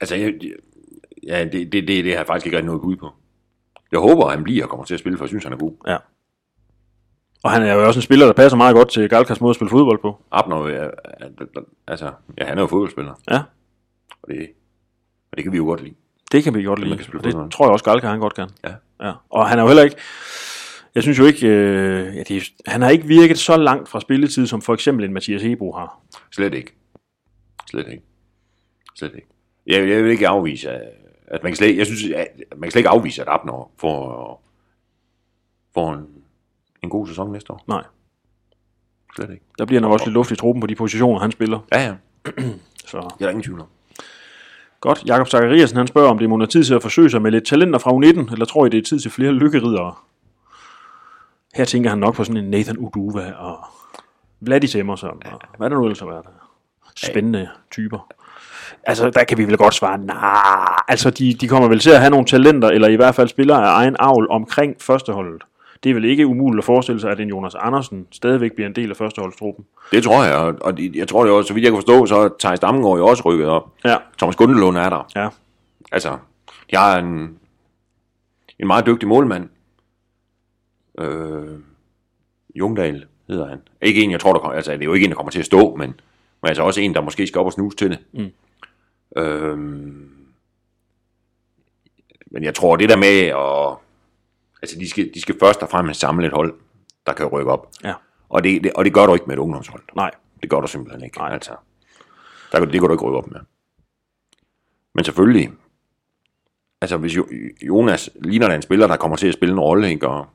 Altså, 0.00 0.16
jeg, 0.16 0.34
ja, 1.28 1.44
det, 1.44 1.52
det, 1.52 1.72
det, 1.72 1.88
det 1.88 2.04
har 2.12 2.18
jeg 2.18 2.26
faktisk 2.26 2.46
ikke 2.46 2.56
rigtig 2.56 2.66
noget 2.66 2.82
bud 2.82 2.96
på. 2.96 3.10
Jeg 3.92 4.00
håber, 4.00 4.24
at 4.26 4.34
han 4.34 4.44
bliver 4.44 4.64
og 4.64 4.70
kommer 4.70 4.84
til 4.84 4.94
at 4.94 5.00
spille, 5.00 5.18
for 5.18 5.24
jeg 5.24 5.28
synes, 5.28 5.44
han 5.44 5.52
er 5.52 5.56
god. 5.56 5.72
Ja. 5.86 5.96
Og 7.44 7.50
han 7.50 7.62
er 7.62 7.74
jo 7.74 7.86
også 7.86 7.98
en 7.98 8.02
spiller, 8.02 8.26
der 8.26 8.32
passer 8.32 8.56
meget 8.56 8.74
godt 8.76 8.88
til 8.90 9.08
Galkas 9.08 9.40
måde 9.40 9.50
at 9.50 9.56
spille 9.56 9.70
fodbold 9.70 9.98
på. 9.98 10.22
Abner, 10.30 10.66
ja, 10.68 10.88
altså, 11.86 12.12
ja, 12.38 12.44
han 12.44 12.58
er 12.58 12.62
jo 12.62 12.66
fodboldspiller, 12.66 13.14
Ja, 13.30 13.42
og 14.22 14.28
det, 14.28 14.48
og 15.30 15.36
det 15.36 15.44
kan 15.44 15.52
vi 15.52 15.56
jo 15.56 15.64
godt 15.64 15.82
lide. 15.82 15.94
det 16.32 16.44
kan 16.44 16.54
vi 16.54 16.62
godt 16.64 16.78
lide. 16.80 16.96
kan 16.96 17.04
spille 17.04 17.22
Det 17.22 17.32
fodbold. 17.32 17.50
tror 17.50 17.64
jeg 17.66 17.72
også, 17.72 17.84
Galka 17.84 18.06
han 18.06 18.20
godt 18.20 18.34
kan. 18.34 18.48
Ja. 18.64 18.72
Ja. 19.06 19.12
Og 19.30 19.48
han 19.48 19.58
er 19.58 19.62
jo 19.62 19.68
heller 19.68 19.82
ikke... 19.82 19.96
Jeg 20.94 21.02
synes 21.02 21.18
jo 21.18 21.24
ikke... 21.24 21.46
Øh, 21.46 22.16
ja, 22.16 22.22
det 22.22 22.52
han 22.66 22.82
har 22.82 22.90
ikke 22.90 23.06
virket 23.06 23.38
så 23.38 23.56
langt 23.56 23.88
fra 23.88 24.00
spilletid, 24.00 24.46
som 24.46 24.62
for 24.62 24.74
eksempel 24.74 25.04
en 25.04 25.12
Mathias 25.12 25.42
Hebo 25.42 25.72
har. 25.72 26.00
Slet 26.32 26.54
ikke. 26.54 26.72
Slet 27.70 27.86
ikke. 27.88 28.02
Slet 28.96 29.14
ikke. 29.14 29.26
Jeg, 29.66 29.88
jeg 29.88 30.04
vil 30.04 30.10
ikke 30.12 30.28
afvise, 30.28 30.70
at 30.70 30.82
at 31.30 31.42
man 31.42 31.52
kan 31.52 31.56
slet, 31.56 31.76
jeg 31.76 31.86
synes, 31.86 32.02
at 32.16 32.26
man 32.50 32.62
kan 32.62 32.70
slet 32.70 32.80
ikke 32.80 32.88
afvise, 32.88 33.22
at 33.22 33.28
Abner 33.30 33.70
får, 33.78 34.42
får 35.74 35.92
en, 35.92 36.06
en 36.82 36.90
god 36.90 37.06
sæson 37.06 37.32
næste 37.32 37.52
år. 37.52 37.64
Nej. 37.66 37.84
Slet 39.16 39.30
ikke. 39.30 39.44
Der 39.58 39.64
bliver 39.64 39.80
nok 39.80 39.92
også 39.92 40.06
lidt 40.06 40.14
luft 40.14 40.30
i 40.30 40.36
truppen 40.36 40.60
på 40.60 40.66
de 40.66 40.74
positioner, 40.74 41.20
han 41.20 41.32
spiller. 41.32 41.58
Ja, 41.72 41.80
ja. 41.86 41.94
Så 42.90 42.96
Det 42.98 43.04
er 43.04 43.16
der 43.18 43.28
ingen 43.28 43.42
tvivl 43.42 43.60
om. 43.60 43.66
godt. 44.80 45.04
Jakob 45.06 45.28
Zachariasen, 45.28 45.76
han 45.76 45.86
spørger, 45.86 46.10
om 46.10 46.18
det 46.18 46.28
må 46.28 46.46
tid 46.46 46.64
til 46.64 46.74
at 46.74 46.82
forsøge 46.82 47.10
sig 47.10 47.22
med 47.22 47.30
lidt 47.30 47.46
talenter 47.46 47.78
fra 47.78 47.90
U19, 47.90 48.32
eller 48.32 48.44
tror 48.44 48.66
I, 48.66 48.68
det 48.68 48.78
er 48.78 48.82
tid 48.82 49.00
til 49.00 49.10
flere 49.10 49.32
lykkeridere? 49.32 49.94
Her 51.54 51.64
tænker 51.64 51.90
han 51.90 51.98
nok 51.98 52.14
på 52.14 52.24
sådan 52.24 52.44
en 52.44 52.50
Nathan 52.50 52.78
Uduva 52.78 53.32
og 53.32 53.58
Vladis 54.40 54.74
Emerson, 54.74 55.22
og 55.24 55.40
hvad 55.58 55.70
der 55.70 55.76
nu 55.76 55.84
ellers 55.84 55.98
har 56.00 56.06
været. 56.06 56.26
Spændende 57.06 57.48
typer. 57.70 58.12
Altså, 58.82 59.10
der 59.10 59.24
kan 59.24 59.38
vi 59.38 59.44
vel 59.44 59.56
godt 59.56 59.74
svare, 59.74 59.98
nej, 59.98 60.82
altså 60.88 61.10
de, 61.10 61.34
de 61.34 61.48
kommer 61.48 61.68
vel 61.68 61.78
til 61.78 61.90
at 61.90 62.00
have 62.00 62.10
nogle 62.10 62.26
talenter, 62.26 62.68
eller 62.68 62.88
i 62.88 62.96
hvert 62.96 63.14
fald 63.14 63.28
spillere 63.28 63.66
af 63.66 63.72
egen 63.72 63.96
avl 63.98 64.26
omkring 64.30 64.76
førsteholdet. 64.80 65.42
Det 65.84 65.90
er 65.90 65.94
vel 65.94 66.04
ikke 66.04 66.26
umuligt 66.26 66.58
at 66.58 66.64
forestille 66.64 67.00
sig, 67.00 67.10
at 67.10 67.20
en 67.20 67.28
Jonas 67.28 67.54
Andersen 67.54 68.06
stadigvæk 68.10 68.52
bliver 68.52 68.68
en 68.68 68.74
del 68.74 68.90
af 68.90 68.96
førsteholdstruppen. 68.96 69.64
Det 69.92 70.02
tror 70.04 70.24
jeg, 70.24 70.36
og, 70.36 70.78
jeg 70.94 71.08
tror 71.08 71.24
det 71.24 71.32
også, 71.32 71.48
så 71.48 71.54
vidt 71.54 71.64
jeg 71.64 71.72
kan 71.72 71.76
forstå, 71.76 72.06
så 72.06 72.16
er 72.16 72.28
Thijs 72.40 72.60
Damgaard 72.60 72.98
jo 72.98 73.06
også 73.06 73.22
rykket 73.26 73.46
op. 73.46 73.72
Ja, 73.84 73.96
Thomas 74.18 74.36
Gundelund 74.36 74.76
er 74.76 74.88
der. 74.88 75.06
ja, 75.16 75.28
Altså, 75.92 76.18
jeg 76.72 76.80
har 76.80 76.98
en, 76.98 77.38
en 78.58 78.66
meget 78.66 78.86
dygtig 78.86 79.08
målmand. 79.08 79.48
Øh, 81.00 81.58
Jungdal 82.54 83.04
hedder 83.28 83.48
han. 83.48 83.58
Ikke 83.82 84.02
en, 84.02 84.10
jeg 84.10 84.20
tror, 84.20 84.32
der 84.32 84.40
kommer, 84.40 84.56
altså 84.56 84.72
det 84.72 84.80
er 84.80 84.84
jo 84.84 84.92
ikke 84.92 85.04
en, 85.04 85.10
der 85.10 85.16
kommer 85.16 85.30
til 85.30 85.38
at 85.38 85.46
stå, 85.46 85.74
men, 85.76 86.00
men 86.42 86.48
altså 86.48 86.62
også 86.62 86.80
en, 86.80 86.94
der 86.94 87.00
måske 87.00 87.26
skal 87.26 87.38
op 87.38 87.46
og 87.46 87.52
snuse 87.52 87.76
til 87.76 87.90
det. 87.90 87.98
Mm. 88.12 88.30
Øh, 89.22 89.58
men 92.30 92.42
jeg 92.44 92.54
tror, 92.54 92.76
det 92.76 92.88
der 92.88 92.96
med 92.96 93.18
at... 93.26 93.76
Altså, 94.62 94.78
de 94.78 94.90
skal, 94.90 95.10
de 95.14 95.20
skal 95.20 95.36
først 95.40 95.62
og 95.62 95.68
fremmest 95.68 96.00
samle 96.00 96.26
et 96.26 96.32
hold, 96.32 96.54
der 97.06 97.12
kan 97.12 97.26
rykke 97.26 97.50
op. 97.52 97.70
ja, 97.84 97.94
Og 98.28 98.44
det, 98.44 98.64
det, 98.64 98.72
og 98.72 98.84
det 98.84 98.94
gør 98.94 99.06
du 99.06 99.14
ikke 99.14 99.26
med 99.26 99.34
et 99.34 99.40
ungdomshold. 99.40 99.82
nej, 99.96 100.10
Det 100.42 100.50
gør 100.50 100.60
du 100.60 100.66
simpelthen 100.66 101.04
ikke. 101.04 101.18
Nej. 101.18 101.32
Altså, 101.32 101.52
der, 102.52 102.60
det 102.60 102.72
kan 102.72 102.82
du 102.82 102.92
ikke 102.92 103.04
rykke 103.04 103.18
op 103.18 103.30
med. 103.30 103.40
Men 104.94 105.04
selvfølgelig, 105.04 105.50
altså 106.80 106.96
hvis 106.96 107.16
Jo- 107.16 107.28
Jonas 107.62 108.10
ligner 108.20 108.48
en 108.54 108.62
spiller, 108.62 108.86
der 108.86 108.96
kommer 108.96 109.16
til 109.16 109.28
at 109.28 109.34
spille 109.34 109.52
en 109.52 109.60
rolle, 109.60 109.88
ikke? 109.90 110.08
Og 110.08 110.26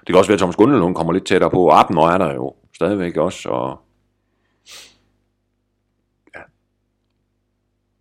det 0.00 0.06
kan 0.06 0.16
også 0.16 0.28
være, 0.30 0.34
at 0.34 0.38
Thomas 0.38 0.56
Gundelund 0.56 0.94
kommer 0.94 1.12
lidt 1.12 1.26
tættere 1.26 1.50
på. 1.50 1.68
Abner 1.70 2.02
er 2.08 2.18
der 2.18 2.34
jo 2.34 2.54
stadigvæk 2.74 3.16
også, 3.16 3.48
og 3.48 3.80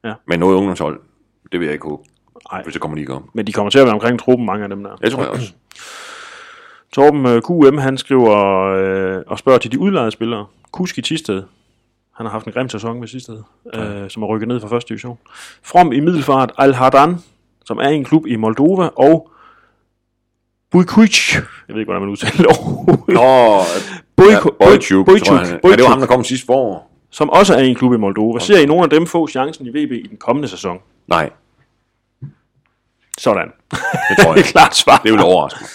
Ja. 0.03 0.13
Men 0.27 0.39
noget 0.39 0.55
ungdomshold, 0.55 0.99
det 1.51 1.59
vil 1.59 1.65
jeg 1.65 1.73
ikke 1.73 1.87
håbe, 1.87 2.03
nej. 2.51 2.63
hvis 2.63 2.73
det 2.73 2.81
kommer 2.81 2.97
ikke 2.97 3.13
om. 3.13 3.29
Men 3.33 3.47
de 3.47 3.53
kommer 3.53 3.69
til 3.69 3.79
at 3.79 3.85
være 3.85 3.93
omkring 3.93 4.19
truppen, 4.19 4.45
mange 4.45 4.63
af 4.63 4.69
dem 4.69 4.83
der. 4.83 4.95
Det 4.95 5.11
tror 5.11 5.21
jeg 5.21 5.29
også. 5.29 5.53
Torben 6.93 7.25
øh, 7.25 7.41
QM, 7.41 7.77
han 7.77 7.97
skriver 7.97 8.35
øh, 8.65 9.23
og 9.27 9.39
spørger 9.39 9.59
til 9.59 9.71
de 9.71 9.79
udlejede 9.79 10.11
spillere. 10.11 10.45
Kusk 10.71 10.97
i 10.97 11.01
Tisted. 11.01 11.43
Han 12.15 12.25
har 12.25 12.31
haft 12.31 12.45
en 12.45 12.51
grim 12.53 12.69
sæson 12.69 12.99
med 12.99 13.07
Tisted, 13.07 13.37
øh, 13.73 14.09
som 14.09 14.23
er 14.23 14.27
rykket 14.27 14.47
ned 14.47 14.59
fra 14.59 14.67
første 14.67 14.89
division. 14.89 15.17
From 15.63 15.91
i 15.91 15.99
Middelfart, 15.99 16.51
Al 16.57 16.73
Hardan, 16.73 17.15
som 17.65 17.77
er 17.77 17.87
en 17.87 18.03
klub 18.05 18.27
i 18.27 18.35
Moldova, 18.35 18.87
og 18.95 19.31
Bujkuic, 20.71 21.33
jeg 21.33 21.43
ved 21.67 21.79
ikke, 21.79 21.85
hvordan 21.91 22.01
man 22.01 22.09
udtaler 22.09 22.31
det, 22.37 22.45
Nå, 23.07 23.59
Bojko- 24.21 24.55
ja, 24.61 24.65
Bojtjuk, 24.65 25.05
Bojtjuk, 25.05 25.39
jeg. 25.39 25.47
Ja, 25.47 25.53
det 25.53 25.61
Bojtjuk. 25.61 25.83
var 25.83 25.89
ham, 25.89 25.99
der 25.99 26.07
kom 26.07 26.23
sidst 26.23 26.45
forår. 26.45 26.88
Som 27.09 27.29
også 27.29 27.53
er 27.53 27.59
en 27.59 27.75
klub 27.75 27.93
i 27.93 27.97
Moldova. 27.97 28.39
Ser 28.39 28.57
I 28.59 28.65
nogen 28.65 28.83
af 28.83 28.89
dem 28.89 29.07
få 29.07 29.27
chancen 29.27 29.65
i 29.65 29.69
VB 29.69 29.91
i 29.91 30.07
den 30.07 30.17
kommende 30.17 30.47
sæson? 30.47 30.79
Nej, 31.07 31.29
Sådan. 33.17 33.51
det 34.09 34.17
tror 34.19 34.27
jeg 34.33 34.35
det 34.35 34.45
er 34.47 34.51
klart 34.51 34.75
svar. 34.75 34.97
Det 35.03 35.11
vil 35.11 35.21
overraske. 35.21 35.65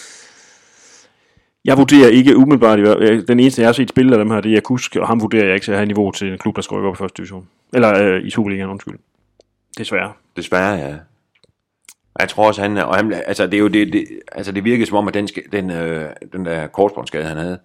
Jeg 1.64 1.78
vurderer 1.78 2.08
ikke 2.08 2.36
umiddelbart, 2.36 2.78
i 2.78 3.20
den 3.26 3.40
eneste 3.40 3.60
jeg 3.60 3.68
har 3.68 3.72
set 3.72 3.88
spille 3.88 4.12
af 4.12 4.18
dem 4.18 4.30
her, 4.30 4.40
det 4.40 4.56
er 4.56 4.60
Kusk, 4.60 4.96
og 4.96 5.06
ham 5.06 5.20
vurderer 5.20 5.44
jeg 5.44 5.54
ikke 5.54 5.64
til 5.64 5.72
at 5.72 5.78
have 5.78 5.86
niveau 5.86 6.10
til 6.10 6.32
en 6.32 6.38
klub, 6.38 6.56
der 6.56 6.62
skal 6.62 6.74
rykke 6.74 6.88
op 6.88 6.94
i 6.94 6.98
første 6.98 7.16
division. 7.16 7.48
Eller 7.74 8.02
øh, 8.04 8.26
i 8.26 8.30
Superligaen, 8.30 8.70
undskyld. 8.70 8.98
Desværre. 9.78 10.12
Desværre, 10.36 10.74
ja. 10.74 10.94
Jeg 12.20 12.28
tror 12.28 12.46
også, 12.46 12.62
han, 12.62 12.76
er- 12.76 12.82
og 12.84 12.96
han 12.96 13.12
altså 13.26 13.46
det 13.46 13.54
er 13.54 13.58
jo 13.58 13.68
det, 13.68 13.92
det, 13.92 14.06
altså 14.32 14.52
det 14.52 14.64
virkede 14.64 14.86
som 14.86 14.96
om, 14.96 15.08
at 15.08 15.14
den, 15.14 15.28
den, 15.52 15.70
øh, 15.70 16.10
den 16.32 16.46
der 16.46 16.66
korsbåndsskade, 16.66 17.24
han 17.24 17.36
havde 17.36 17.58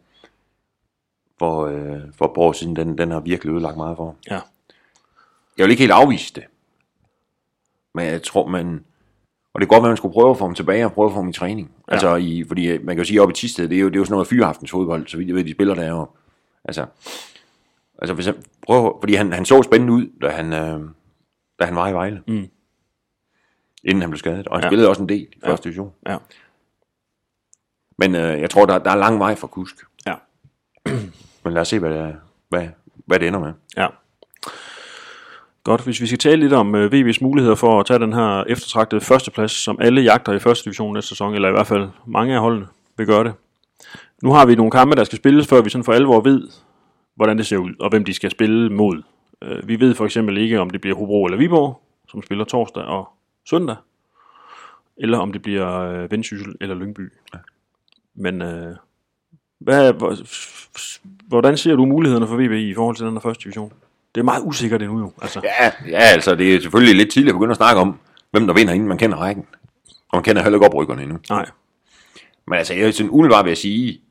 for, 1.39 1.65
øh, 1.65 2.01
for 2.17 2.25
et 2.25 2.31
par 2.35 2.41
år 2.41 2.51
siden, 2.51 2.75
den, 2.75 2.97
den 2.97 3.11
har 3.11 3.19
virkelig 3.19 3.53
ødelagt 3.53 3.77
meget 3.77 3.97
for 3.97 4.05
ham. 4.05 4.15
Ja. 4.29 4.39
Jeg 5.57 5.63
vil 5.65 5.71
ikke 5.71 5.81
helt 5.81 5.91
afvise 5.91 6.33
det. 6.33 6.43
Men 7.95 8.05
jeg 8.05 8.23
tror, 8.23 8.47
man... 8.47 8.85
Og 9.53 9.61
det 9.61 9.69
kan 9.69 9.75
godt 9.75 9.85
at 9.85 9.89
man 9.89 9.97
skulle 9.97 10.13
prøve 10.13 10.29
at 10.31 10.37
få 10.37 10.45
ham 10.45 10.55
tilbage 10.55 10.85
og 10.85 10.93
prøve 10.93 11.05
at 11.05 11.11
få 11.11 11.15
ham 11.19 11.29
i 11.29 11.33
træning. 11.33 11.71
Ja. 11.87 11.93
Altså, 11.93 12.15
i, 12.15 12.43
fordi 12.47 12.67
øh, 12.67 12.85
man 12.85 12.95
kan 12.95 13.03
jo 13.03 13.07
sige, 13.07 13.21
oppe 13.21 13.31
i 13.31 13.35
Tisted, 13.35 13.67
det 13.69 13.77
er 13.77 13.81
jo, 13.81 13.87
det 13.87 13.95
er 13.95 13.99
jo 13.99 14.05
sådan 14.05 14.13
noget 14.13 14.27
fyraftens 14.27 14.71
fodbold, 14.71 15.07
så 15.07 15.17
vidt 15.17 15.27
jeg 15.27 15.35
ved, 15.35 15.43
de 15.43 15.51
spiller 15.51 15.75
derovre. 15.75 16.07
Altså, 16.65 16.85
altså 17.99 18.13
hvis 18.13 18.25
han, 18.25 18.35
prøv, 18.65 18.97
fordi 19.01 19.13
han, 19.13 19.33
han 19.33 19.45
så 19.45 19.63
spændende 19.63 19.93
ud, 19.93 20.07
da 20.21 20.29
han, 20.29 20.53
øh, 20.53 20.89
da 21.59 21.65
han 21.65 21.75
var 21.75 21.87
i 21.89 21.93
Vejle. 21.93 22.23
Mm. 22.27 22.47
Inden 23.83 24.01
han 24.01 24.09
blev 24.09 24.17
skadet. 24.19 24.47
Og 24.47 24.55
han 24.57 24.61
Ja. 24.61 24.65
ja. 24.65 24.69
spillede 24.69 24.89
også 24.89 25.01
en 25.01 25.09
del 25.09 25.21
i 25.21 25.39
Ja. 25.43 25.49
første 25.49 25.63
division. 25.63 25.91
Ja. 26.07 26.17
Men 27.97 28.15
øh, 28.15 28.41
jeg 28.41 28.49
tror, 28.49 28.65
der, 28.65 28.77
der 28.79 28.91
er 28.91 28.95
lang 28.95 29.19
vej 29.19 29.35
for 29.35 29.47
Kusk. 29.47 29.75
Ja. 30.07 30.15
Men 31.43 31.53
lad 31.53 31.61
os 31.61 31.67
se, 31.67 31.79
hvad 31.79 31.89
det, 31.89 31.97
er, 31.97 32.13
hvad, 32.49 32.67
hvad 33.05 33.19
det 33.19 33.27
ender 33.27 33.39
med. 33.39 33.53
Ja. 33.77 33.87
Godt, 35.63 35.83
hvis 35.83 36.01
vi 36.01 36.07
skal 36.07 36.19
tale 36.19 36.41
lidt 36.41 36.53
om 36.53 36.75
øh, 36.75 36.91
VB's 36.93 37.17
muligheder 37.21 37.55
for 37.55 37.79
at 37.79 37.85
tage 37.85 37.99
den 37.99 38.13
her 38.13 38.43
eftertragtede 38.43 39.01
førsteplads, 39.01 39.51
som 39.51 39.77
alle 39.81 40.01
jagter 40.01 40.33
i 40.33 40.39
første 40.39 40.65
division 40.65 40.93
næste 40.93 41.09
sæson, 41.09 41.33
eller 41.33 41.49
i 41.49 41.51
hvert 41.51 41.67
fald 41.67 41.89
mange 42.05 42.33
af 42.33 42.41
holdene 42.41 42.67
vil 42.97 43.07
gøre 43.07 43.23
det. 43.23 43.33
Nu 44.23 44.31
har 44.31 44.45
vi 44.45 44.55
nogle 44.55 44.71
kampe, 44.71 44.95
der 44.95 45.03
skal 45.03 45.17
spilles, 45.17 45.47
før 45.47 45.61
vi 45.61 45.69
sådan 45.69 45.83
for 45.83 45.93
alvor 45.93 46.21
ved, 46.21 46.47
hvordan 47.15 47.37
det 47.37 47.45
ser 47.45 47.57
ud, 47.57 47.71
og 47.79 47.89
hvem 47.89 48.05
de 48.05 48.13
skal 48.13 48.31
spille 48.31 48.69
mod. 48.69 49.01
Øh, 49.41 49.67
vi 49.67 49.79
ved 49.79 49.95
for 49.95 50.05
eksempel 50.05 50.37
ikke, 50.37 50.59
om 50.59 50.69
det 50.69 50.81
bliver 50.81 50.95
Hobro 50.95 51.25
eller 51.25 51.37
Viborg, 51.37 51.81
som 52.07 52.23
spiller 52.23 52.45
torsdag 52.45 52.83
og 52.83 53.09
søndag, 53.49 53.75
eller 54.97 55.17
om 55.17 55.31
det 55.31 55.41
bliver 55.41 55.79
øh, 55.79 56.11
Vendsyssel 56.11 56.55
eller 56.61 56.75
Lyngby. 56.75 57.13
Men 58.15 58.41
øh, 58.41 58.75
hvad, 59.59 59.93
hvor, 59.93 60.17
hvordan 61.27 61.57
ser 61.57 61.75
du 61.75 61.85
mulighederne 61.85 62.27
for 62.27 62.35
VB 62.35 62.51
i 62.51 62.73
forhold 62.73 62.95
til 62.95 63.05
den 63.05 63.13
her 63.13 63.19
første 63.19 63.43
division? 63.43 63.73
Det 64.15 64.21
er 64.21 64.25
meget 64.25 64.43
usikkert 64.45 64.81
endnu 64.81 64.99
jo. 64.99 65.13
Altså. 65.21 65.41
Ja, 65.43 65.71
ja, 65.87 65.99
altså 65.99 66.35
det 66.35 66.55
er 66.55 66.61
selvfølgelig 66.61 66.95
lidt 66.95 67.11
tidligt 67.11 67.29
at 67.29 67.35
begynde 67.35 67.51
at 67.51 67.57
snakke 67.57 67.81
om, 67.81 67.99
hvem 68.31 68.47
der 68.47 68.53
vinder, 68.53 68.73
inden 68.73 68.87
man 68.87 68.97
kender 68.97 69.17
rækken. 69.17 69.45
Og 69.87 70.17
man 70.17 70.23
kender 70.23 70.43
heller 70.43 70.57
ikke 70.57 70.65
oprykkerne 70.65 71.01
endnu. 71.01 71.19
Nej. 71.29 71.49
Men 72.47 72.57
altså, 72.57 72.73
jeg 72.73 72.87
er 72.87 72.91
sådan 72.91 73.09
umiddelbart 73.11 73.45
ved 73.45 73.51
at 73.51 73.57
sige, 73.57 74.01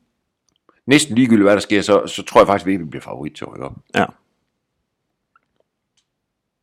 næsten 0.87 1.15
ligegyldigt 1.15 1.45
hvad 1.45 1.55
der 1.55 1.61
sker, 1.61 1.83
så, 1.83 2.07
så 2.07 2.23
tror 2.23 2.41
jeg 2.41 2.47
faktisk, 2.47 2.67
at 2.67 2.79
vi 2.81 2.85
bliver 2.85 3.03
favorit 3.03 3.33
til 3.33 3.45
at 3.45 3.53
rykke 3.53 3.65
op. 3.65 3.77
Ja. 3.95 4.05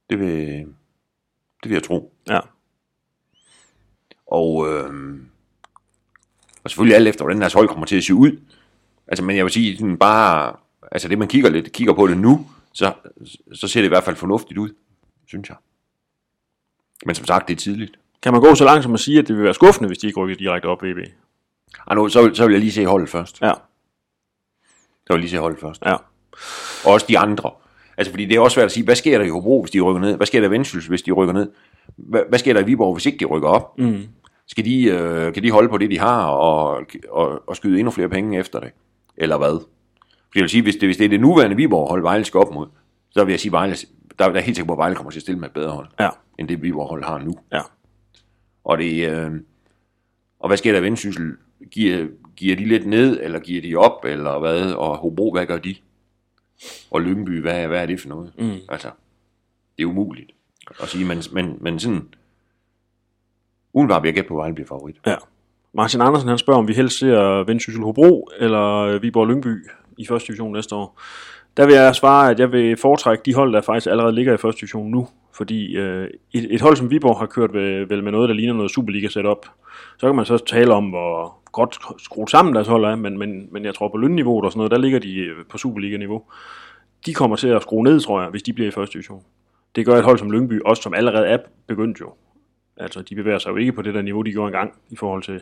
Det 0.09 0.19
vil, 0.19 0.65
det 1.63 1.69
vil 1.69 1.71
jeg 1.71 1.83
tro. 1.83 2.13
Ja. 2.27 2.39
Og, 4.27 4.67
øh, 4.67 5.19
og 6.63 6.69
selvfølgelig 6.69 6.95
alt 6.95 7.07
efter, 7.07 7.23
hvordan 7.23 7.41
deres 7.41 7.53
hold 7.53 7.67
kommer 7.67 7.85
til 7.85 7.97
at 7.97 8.03
se 8.03 8.13
ud. 8.13 8.39
Altså, 9.07 9.23
men 9.25 9.35
jeg 9.37 9.45
vil 9.45 9.51
sige, 9.51 9.77
sådan 9.77 9.97
bare, 9.97 10.53
altså 10.91 11.07
det 11.07 11.17
man 11.17 11.27
kigger 11.27 11.49
lidt, 11.49 11.71
kigger 11.71 11.93
på 11.93 12.07
det 12.07 12.17
nu, 12.17 12.47
så, 12.73 12.93
så 13.53 13.67
ser 13.67 13.81
det 13.81 13.85
i 13.85 13.89
hvert 13.89 14.03
fald 14.03 14.15
fornuftigt 14.15 14.57
ud, 14.57 14.69
synes 15.27 15.49
jeg. 15.49 15.57
Men 17.05 17.15
som 17.15 17.25
sagt, 17.25 17.47
det 17.47 17.53
er 17.53 17.57
tidligt. 17.59 17.99
Kan 18.21 18.31
man 18.33 18.41
gå 18.41 18.55
så 18.55 18.63
langt 18.65 18.83
som 18.83 18.93
at 18.93 18.99
sige, 18.99 19.19
at 19.19 19.27
det 19.27 19.35
vil 19.35 19.43
være 19.43 19.53
skuffende, 19.53 19.87
hvis 19.87 19.97
de 19.97 20.07
ikke 20.07 20.19
rykker 20.19 20.35
direkte 20.35 20.65
op 20.65 20.83
VB? 20.83 20.97
Ej, 21.87 21.95
nu, 21.95 22.09
så, 22.09 22.21
vil- 22.23 22.35
så 22.35 22.45
vil 22.45 22.51
jeg 22.53 22.59
lige 22.59 22.71
se 22.71 22.85
holdet 22.85 23.09
først. 23.09 23.41
Ja. 23.41 23.51
Så 23.51 25.07
vil 25.09 25.15
jeg 25.15 25.19
lige 25.19 25.29
se 25.29 25.37
holdet 25.37 25.59
først. 25.59 25.81
Ja. 25.85 25.93
Og 26.85 26.93
også 26.93 27.05
de 27.09 27.19
andre. 27.19 27.51
Altså, 27.97 28.11
fordi 28.11 28.25
det 28.25 28.35
er 28.35 28.39
også 28.39 28.55
svært 28.55 28.65
at 28.65 28.71
sige, 28.71 28.83
hvad 28.83 28.95
sker 28.95 29.17
der 29.17 29.25
i 29.25 29.29
Hobro, 29.29 29.61
hvis 29.61 29.71
de 29.71 29.81
rykker 29.81 30.01
ned? 30.01 30.15
Hvad 30.17 30.27
sker 30.27 30.39
der 30.39 30.47
i 30.47 30.51
Vendsyssel, 30.51 30.89
hvis 30.89 31.01
de 31.01 31.11
rykker 31.11 31.33
ned? 31.33 31.51
Hvad, 31.95 32.21
hvad 32.29 32.39
sker 32.39 32.53
der 32.53 32.61
i 32.61 32.65
Viborg, 32.65 32.95
hvis 32.95 33.05
ikke 33.05 33.17
de 33.17 33.25
rykker 33.25 33.49
op? 33.49 33.77
Mm. 33.79 34.01
Skal 34.47 34.65
de, 34.65 34.83
øh, 34.83 35.33
kan 35.33 35.43
de 35.43 35.51
holde 35.51 35.69
på 35.69 35.77
det, 35.77 35.91
de 35.91 35.99
har, 35.99 36.25
og, 36.25 36.81
og, 37.09 37.49
og 37.49 37.55
skyde 37.55 37.79
endnu 37.79 37.91
flere 37.91 38.09
penge 38.09 38.39
efter 38.39 38.59
det? 38.59 38.71
Eller 39.17 39.37
hvad? 39.37 39.59
Fordi 40.09 40.35
jeg 40.39 40.41
vil 40.41 40.49
sige, 40.49 40.63
hvis 40.63 40.75
det, 40.75 40.87
hvis 40.87 40.97
det 40.97 41.05
er 41.05 41.09
det 41.09 41.19
nuværende 41.19 41.55
Viborg 41.55 41.89
hold, 41.89 42.01
Vejle 42.01 42.25
skal 42.25 42.37
op 42.39 42.53
mod, 42.53 42.67
så 43.11 43.23
vil 43.23 43.31
jeg 43.31 43.39
sige, 43.39 43.51
Vejle, 43.51 43.75
der, 44.19 44.29
der 44.29 44.35
er 44.39 44.41
helt 44.41 44.57
sikker 44.57 44.67
på, 44.67 44.73
at 44.73 44.77
Vejle 44.77 44.95
kommer 44.95 45.11
til 45.11 45.19
at 45.19 45.21
stille 45.21 45.39
med 45.39 45.47
et 45.47 45.53
bedre 45.53 45.71
hold, 45.71 45.87
Ja. 45.99 46.09
end 46.39 46.47
det 46.47 46.61
Viborg 46.61 46.89
hold 46.89 47.03
har 47.03 47.17
nu. 47.17 47.35
Ja. 47.51 47.61
Og, 48.63 48.77
det, 48.77 49.09
øh, 49.09 49.31
og 50.39 50.49
hvad 50.49 50.57
sker 50.57 50.71
der 50.71 50.79
i 50.79 50.83
Vendsyssel? 50.83 51.37
Giver, 51.71 52.07
giver 52.35 52.55
de 52.55 52.65
lidt 52.65 52.85
ned, 52.87 53.19
eller 53.23 53.39
giver 53.39 53.61
de 53.61 53.75
op, 53.75 54.05
eller 54.05 54.39
hvad? 54.39 54.71
Og 54.71 54.97
Hobro, 54.97 55.31
hvad 55.31 55.45
gør 55.45 55.57
de? 55.57 55.75
Og 56.91 57.01
Lyngby, 57.01 57.41
hvad, 57.41 57.67
hvad 57.67 57.81
er 57.81 57.85
det 57.85 58.01
for 58.01 58.09
noget? 58.09 58.31
Mm. 58.39 58.51
Altså, 58.69 58.89
det 59.77 59.83
er 59.83 59.87
umuligt 59.87 60.31
at 60.81 60.87
sige, 60.87 61.05
men, 61.05 61.17
men, 61.31 61.57
men 61.61 61.79
sådan, 61.79 62.07
umiddelbart 63.73 64.03
vil 64.03 64.07
jeg 64.07 64.13
gætte 64.15 64.27
på, 64.27 64.33
at 64.33 64.37
Vejle 64.37 64.55
bliver 64.55 64.67
favorit. 64.67 64.95
ja. 65.05 65.15
Martin 65.75 66.01
Andersen 66.01 66.29
han 66.29 66.37
spørger, 66.37 66.59
om 66.59 66.67
vi 66.67 66.73
helst 66.73 66.99
ser 66.99 67.43
Vendsyssel 67.43 67.83
Hobro 67.83 68.29
eller 68.39 68.79
øh, 68.79 69.03
Viborg 69.03 69.27
Lyngby 69.27 69.67
i 69.97 70.05
første 70.05 70.27
division 70.27 70.53
næste 70.53 70.75
år. 70.75 71.01
Der 71.57 71.65
vil 71.65 71.75
jeg 71.75 71.95
svare, 71.95 72.31
at 72.31 72.39
jeg 72.39 72.51
vil 72.51 72.77
foretrække 72.77 73.23
de 73.25 73.33
hold, 73.33 73.53
der 73.53 73.61
faktisk 73.61 73.87
allerede 73.87 74.15
ligger 74.15 74.33
i 74.33 74.37
første 74.37 74.61
division 74.61 74.91
nu. 74.91 75.07
Fordi 75.33 75.75
øh, 75.75 76.07
et, 76.33 76.53
et 76.53 76.61
hold 76.61 76.75
som 76.75 76.91
Viborg 76.91 77.19
har 77.19 77.25
kørt 77.25 77.53
ved, 77.53 77.85
vel 77.85 78.03
med 78.03 78.11
noget, 78.11 78.29
der 78.29 78.35
ligner 78.35 78.53
noget 78.53 78.71
Superliga 78.71 79.07
setup. 79.07 79.45
Så 79.97 80.07
kan 80.07 80.15
man 80.15 80.25
så 80.25 80.37
tale 80.37 80.73
om, 80.73 80.85
hvor 80.89 81.37
godt 81.51 81.77
skruet 82.03 82.29
sammen 82.29 82.55
deres 82.55 82.67
hold 82.67 82.85
er, 82.85 82.95
men, 82.95 83.17
men, 83.17 83.47
men 83.51 83.65
jeg 83.65 83.75
tror 83.75 83.87
på 83.87 83.97
lønniveauet 83.97 84.45
og 84.45 84.51
sådan 84.51 84.59
noget, 84.59 84.71
der 84.71 84.77
ligger 84.77 84.99
de 84.99 85.15
øh, 85.17 85.45
på 85.49 85.57
Superliga-niveau. 85.57 86.23
De 87.05 87.13
kommer 87.13 87.35
til 87.35 87.47
at 87.47 87.61
skrue 87.61 87.83
ned, 87.83 87.99
tror 87.99 88.21
jeg, 88.21 88.29
hvis 88.29 88.43
de 88.43 88.53
bliver 88.53 88.67
i 88.67 88.71
første 88.71 88.93
division. 88.93 89.23
Det 89.75 89.85
gør 89.85 89.95
et 89.97 90.03
hold 90.03 90.17
som 90.17 90.31
Lyngby, 90.31 90.61
også 90.65 90.81
som 90.83 90.93
allerede 90.93 91.27
er 91.27 91.37
begyndt 91.67 91.99
jo. 91.99 92.13
Altså, 92.77 93.01
de 93.01 93.15
bevæger 93.15 93.39
sig 93.39 93.49
jo 93.49 93.55
ikke 93.55 93.73
på 93.73 93.81
det 93.81 93.93
der 93.93 94.01
niveau, 94.01 94.21
de 94.21 94.31
gjorde 94.31 94.47
engang, 94.47 94.73
i 94.89 94.95
forhold 94.95 95.23
til 95.23 95.41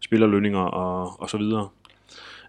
spillerlønninger 0.00 0.60
og, 0.60 1.20
og 1.20 1.30
så 1.30 1.38
videre. 1.38 1.68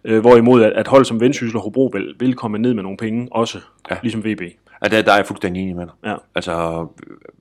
Øh, 0.03 0.19
hvorimod, 0.19 0.63
at, 0.63 0.73
at 0.73 0.87
hold 0.87 1.05
som 1.05 1.19
Vendsyssel 1.19 1.57
og 1.57 1.63
Hobro 1.63 1.89
vil, 1.93 2.15
vil 2.19 2.33
komme 2.33 2.57
ned 2.57 2.73
med 2.73 2.83
nogle 2.83 2.97
penge, 2.97 3.27
også, 3.31 3.59
ja. 3.89 3.95
Ja. 3.95 3.99
ligesom 4.03 4.25
VB. 4.25 4.41
Ja, 4.83 4.87
der, 4.87 5.01
der 5.01 5.11
er 5.11 5.15
jeg 5.15 5.25
fuldstændig 5.25 5.61
enig 5.63 5.75
med 5.75 5.85
dig. 5.85 5.93
Ja. 6.05 6.15
Altså, 6.35 6.87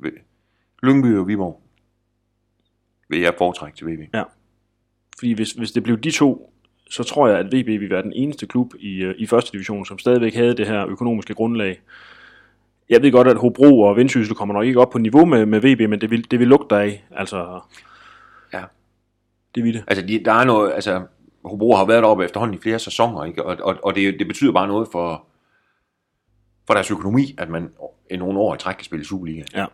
øh, 0.04 0.12
Lyngby 0.82 1.16
og 1.16 1.28
Viborg 1.28 1.60
vil 3.08 3.20
jeg 3.20 3.34
foretrække 3.38 3.76
til 3.76 3.86
VB. 3.86 4.00
Fordi 5.18 5.32
hvis, 5.32 5.52
hvis 5.52 5.72
det 5.72 5.82
blev 5.82 5.98
de 5.98 6.10
to, 6.10 6.52
så 6.90 7.02
tror 7.02 7.28
jeg, 7.28 7.38
at 7.38 7.46
VB 7.46 7.66
vil 7.66 7.90
være 7.90 8.02
den 8.02 8.12
eneste 8.12 8.46
klub 8.46 8.74
i, 8.80 8.96
øh, 8.96 9.14
i 9.18 9.26
første 9.26 9.52
division, 9.52 9.86
som 9.86 9.98
stadigvæk 9.98 10.34
havde 10.34 10.56
det 10.56 10.66
her 10.66 10.86
økonomiske 10.86 11.34
grundlag. 11.34 11.80
Jeg 12.90 13.02
ved 13.02 13.12
godt, 13.12 13.28
at 13.28 13.36
Hobro 13.36 13.80
og 13.80 13.96
Vendsyssel 13.96 14.36
kommer 14.36 14.54
nok 14.54 14.64
ikke 14.64 14.80
op 14.80 14.90
på 14.90 14.98
niveau 14.98 15.24
med, 15.24 15.46
med 15.46 15.60
VB, 15.60 15.90
men 15.90 16.00
det 16.00 16.10
vil, 16.10 16.30
det 16.30 16.38
vil 16.38 16.48
lugte 16.48 16.76
af. 16.76 17.04
Altså, 17.10 17.60
Ja. 18.52 18.62
det 19.54 19.64
vil 19.64 19.74
det. 19.74 19.84
Altså, 19.86 20.06
de, 20.06 20.24
der 20.24 20.32
er 20.32 20.44
noget, 20.44 20.72
altså, 20.72 21.02
Hobro 21.44 21.74
har 21.74 21.84
været 21.84 22.02
deroppe 22.02 22.24
efterhånden 22.24 22.54
i 22.58 22.60
flere 22.62 22.78
sæsoner, 22.78 23.24
ikke? 23.24 23.44
Og, 23.44 23.56
og, 23.62 23.76
og 23.84 23.94
det, 23.94 24.18
det 24.18 24.26
betyder 24.26 24.52
bare 24.52 24.68
noget 24.68 24.88
for, 24.92 25.24
for 26.66 26.74
deres 26.74 26.90
økonomi, 26.90 27.34
at 27.38 27.48
man 27.48 27.70
i 28.10 28.16
nogle 28.16 28.38
år 28.38 28.54
i 28.54 28.58
træk 28.58 28.74
kan 28.74 28.84
spille 28.84 29.04
Superliga. 29.04 29.42
Ja. 29.54 29.66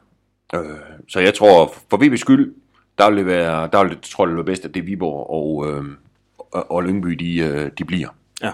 Øh, 0.55 0.79
så 1.09 1.21
jeg 1.21 1.35
tror, 1.35 1.75
for 1.91 2.05
VB's 2.05 2.17
skyld, 2.17 2.55
der 2.99 3.09
vil 3.09 3.19
det 3.19 3.27
være, 3.27 3.69
der 3.73 3.83
vil 3.85 3.91
det, 3.93 4.01
tror 4.03 4.25
jeg, 4.25 4.29
det 4.29 4.37
vil 4.37 4.45
være 4.47 4.53
bedst, 4.53 4.65
at 4.65 4.75
det 4.75 4.81
er 4.81 4.85
Viborg 4.85 5.31
og, 5.31 5.69
øh, 5.71 5.85
og, 6.53 6.71
og 6.71 6.83
Lyngby, 6.83 7.09
de, 7.11 7.39
øh, 7.39 7.71
de 7.79 7.85
bliver. 7.85 8.09
Ja. 8.43 8.53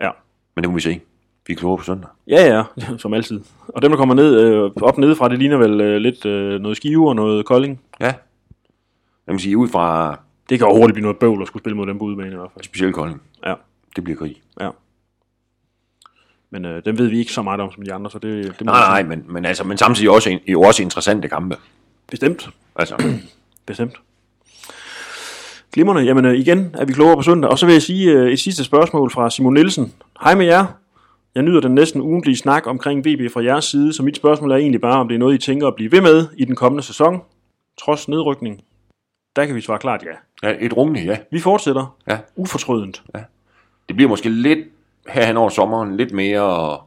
Ja. 0.00 0.10
Men 0.54 0.64
det 0.64 0.70
må 0.70 0.74
vi 0.74 0.80
se. 0.80 1.00
Vi 1.46 1.52
er 1.52 1.56
klogere 1.58 1.78
på 1.78 1.84
søndag. 1.84 2.08
Ja, 2.26 2.56
ja, 2.56 2.64
som 2.98 3.14
altid. 3.14 3.40
Og 3.68 3.82
dem, 3.82 3.90
der 3.90 3.98
kommer 3.98 4.14
ned, 4.14 4.40
øh, 4.40 4.70
op 4.82 4.98
nedefra, 4.98 5.28
det 5.28 5.38
ligner 5.38 5.56
vel 5.56 5.80
øh, 5.80 5.96
lidt 5.96 6.24
øh, 6.26 6.60
noget 6.60 6.76
skive 6.76 7.08
og 7.08 7.16
noget 7.16 7.44
kolding. 7.44 7.80
Ja. 8.00 8.14
Jeg 9.26 9.34
må 9.34 9.38
sige, 9.38 9.56
ud 9.56 9.68
fra 9.68 10.18
Det 10.50 10.58
kan 10.58 10.68
jo 10.68 10.74
hurtigt 10.76 10.94
blive 10.94 11.02
noget 11.02 11.18
bøvl 11.18 11.42
at 11.42 11.46
skulle 11.48 11.62
spille 11.62 11.76
mod 11.76 11.86
dem 11.86 11.98
på 11.98 12.04
udebane 12.04 12.32
i 12.32 12.36
hvert 12.36 12.50
fald. 12.54 12.64
specielt 12.64 12.94
Kolding, 12.94 13.22
Ja, 13.46 13.54
det 13.96 14.04
bliver 14.04 14.18
krig. 14.18 14.42
ja. 14.60 14.70
Men 16.52 16.64
øh, 16.64 16.84
dem 16.84 16.98
ved 16.98 17.06
vi 17.06 17.18
ikke 17.18 17.32
så 17.32 17.42
meget 17.42 17.60
om 17.60 17.72
som 17.72 17.82
de 17.84 17.92
andre, 17.92 18.10
så 18.10 18.18
det, 18.18 18.44
det 18.58 18.66
Nej, 18.66 18.80
nej, 18.80 19.02
men, 19.02 19.24
men, 19.28 19.44
altså, 19.44 19.64
men 19.64 19.78
samtidig 19.78 20.10
også, 20.10 20.38
jo 20.48 20.60
også 20.62 20.82
interessante 20.82 21.28
kampe. 21.28 21.56
Bestemt. 22.10 22.48
Altså, 22.76 22.96
Bestemt. 23.66 23.92
Glimmerne, 25.72 26.00
jamen 26.00 26.24
øh, 26.24 26.34
igen 26.34 26.74
er 26.78 26.84
vi 26.84 26.92
klogere 26.92 27.16
på 27.16 27.22
søndag. 27.22 27.50
Og 27.50 27.58
så 27.58 27.66
vil 27.66 27.72
jeg 27.72 27.82
sige 27.82 28.12
øh, 28.12 28.32
et 28.32 28.40
sidste 28.40 28.64
spørgsmål 28.64 29.10
fra 29.10 29.30
Simon 29.30 29.54
Nielsen. 29.54 29.92
Hej 30.22 30.34
med 30.34 30.46
jer. 30.46 30.66
Jeg 31.34 31.42
nyder 31.42 31.60
den 31.60 31.74
næsten 31.74 32.00
ugentlige 32.00 32.36
snak 32.36 32.66
omkring 32.66 33.04
VB 33.04 33.32
fra 33.32 33.44
jeres 33.44 33.64
side, 33.64 33.92
så 33.92 34.02
mit 34.02 34.16
spørgsmål 34.16 34.50
er 34.52 34.56
egentlig 34.56 34.80
bare, 34.80 35.00
om 35.00 35.08
det 35.08 35.14
er 35.14 35.18
noget, 35.18 35.34
I 35.34 35.38
tænker 35.38 35.66
at 35.66 35.74
blive 35.74 35.92
ved 35.92 36.00
med 36.00 36.28
i 36.36 36.44
den 36.44 36.56
kommende 36.56 36.82
sæson, 36.82 37.22
trods 37.78 38.08
nedrykning. 38.08 38.64
Der 39.36 39.46
kan 39.46 39.54
vi 39.54 39.60
svare 39.60 39.78
klart 39.78 40.04
ja. 40.04 40.48
ja, 40.48 40.56
et 40.60 40.76
rummeligt, 40.76 41.06
ja. 41.06 41.18
Vi 41.30 41.40
fortsætter. 41.40 41.96
Ja. 42.08 42.18
Ufortrødent. 42.36 43.02
Det 43.88 43.96
bliver 43.96 44.08
måske 44.08 44.28
lidt 44.28 44.58
her 45.08 45.26
hen 45.26 45.36
over 45.36 45.48
sommeren, 45.48 45.96
lidt 45.96 46.12
mere, 46.12 46.78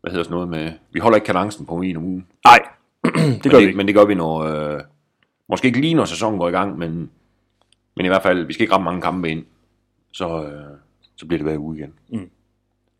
hvad 0.00 0.10
hedder 0.10 0.24
sådan 0.24 0.34
noget 0.34 0.48
med, 0.48 0.72
vi 0.92 1.00
holder 1.00 1.16
ikke 1.16 1.26
kadencen 1.26 1.66
på 1.66 1.76
en 1.76 1.96
om 1.96 2.04
ugen. 2.04 2.26
Nej, 2.44 2.58
det 3.42 3.50
gør 3.50 3.50
men 3.50 3.52
vi 3.52 3.62
det, 3.62 3.66
ikke. 3.66 3.76
Men 3.76 3.86
det 3.86 3.94
gør 3.94 4.04
vi 4.04 4.14
når, 4.14 4.38
øh, 4.38 4.80
måske 5.48 5.66
ikke 5.66 5.80
lige 5.80 5.94
når 5.94 6.04
sæsonen 6.04 6.38
går 6.38 6.48
i 6.48 6.52
gang, 6.52 6.78
men, 6.78 7.10
men 7.96 8.06
i 8.06 8.08
hvert 8.08 8.22
fald, 8.22 8.44
vi 8.44 8.52
skal 8.52 8.62
ikke 8.62 8.74
ramme 8.74 8.84
mange 8.84 9.02
kampe 9.02 9.30
ind, 9.30 9.44
så, 10.12 10.44
øh, 10.44 10.76
så 11.16 11.26
bliver 11.26 11.38
det 11.38 11.46
hver 11.46 11.58
uge 11.58 11.76
igen. 11.78 11.92
Mm. 12.08 12.30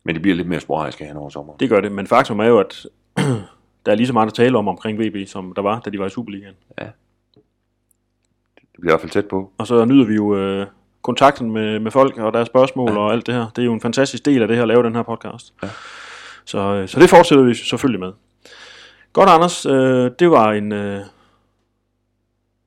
Men 0.09 0.15
det 0.15 0.21
bliver 0.21 0.35
lidt 0.35 0.47
mere 0.47 0.59
sporadisk 0.59 0.99
her 0.99 1.15
over 1.15 1.29
sommeren. 1.29 1.59
Det 1.59 1.69
gør 1.69 1.81
det, 1.81 1.91
men 1.91 2.07
faktum 2.07 2.39
er 2.39 2.45
jo, 2.45 2.59
at 2.59 2.85
der 3.85 3.91
er 3.91 3.95
lige 3.95 4.07
så 4.07 4.13
meget 4.13 4.27
at 4.27 4.33
tale 4.33 4.57
om 4.57 4.67
omkring 4.67 4.99
VB, 4.99 5.27
som 5.27 5.53
der 5.55 5.61
var, 5.61 5.79
da 5.79 5.89
de 5.89 5.99
var 5.99 6.05
i 6.05 6.09
Superligaen. 6.09 6.53
Det 6.77 6.83
bliver 8.79 8.91
i 8.91 8.93
hvert 8.93 9.01
fald 9.01 9.11
tæt 9.11 9.25
på. 9.25 9.51
Og 9.57 9.67
så 9.67 9.85
nyder 9.85 10.05
vi 10.05 10.15
jo 10.15 10.37
øh, 10.37 10.67
kontakten 11.01 11.51
med, 11.51 11.79
med 11.79 11.91
folk 11.91 12.17
og 12.17 12.33
deres 12.33 12.47
spørgsmål 12.47 12.91
ja. 12.91 12.97
og 12.97 13.11
alt 13.11 13.27
det 13.27 13.35
her. 13.35 13.47
Det 13.55 13.61
er 13.61 13.65
jo 13.65 13.73
en 13.73 13.81
fantastisk 13.81 14.25
del 14.25 14.41
af 14.41 14.47
det 14.47 14.57
her 14.57 14.63
at 14.63 14.67
lave 14.67 14.83
den 14.83 14.95
her 14.95 15.03
podcast. 15.03 15.53
Ja. 15.63 15.69
Så, 16.45 16.59
øh, 16.59 16.87
så 16.87 16.99
det 16.99 17.09
fortsætter 17.09 17.45
vi 17.45 17.53
selvfølgelig 17.53 17.99
med. 17.99 18.11
Godt, 19.13 19.29
Anders. 19.29 19.65
Øh, 19.65 20.11
det 20.19 20.31
var 20.31 20.51
en 20.51 20.71
øh, 20.71 21.01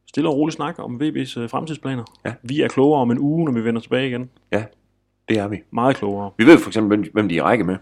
stille 0.08 0.28
og 0.28 0.36
rolig 0.36 0.52
snak 0.52 0.78
om 0.78 1.00
VB's 1.02 1.40
øh, 1.40 1.50
fremtidsplaner. 1.50 2.04
Ja. 2.24 2.32
Vi 2.42 2.60
er 2.60 2.68
klogere 2.68 3.00
om 3.00 3.10
en 3.10 3.18
uge, 3.18 3.44
når 3.44 3.52
vi 3.52 3.64
vender 3.64 3.80
tilbage 3.80 4.08
igen. 4.08 4.30
Ja, 4.52 4.64
det 5.34 5.40
er 5.40 5.48
vi. 5.48 5.56
Meget 5.70 5.96
klogere. 5.96 6.30
Vi 6.38 6.46
ved 6.46 6.58
for 6.58 6.70
eksempel, 6.70 6.98
hvem, 6.98 7.10
hvem 7.12 7.28
de 7.28 7.38
er 7.38 7.42
række 7.42 7.64
med. 7.64 7.76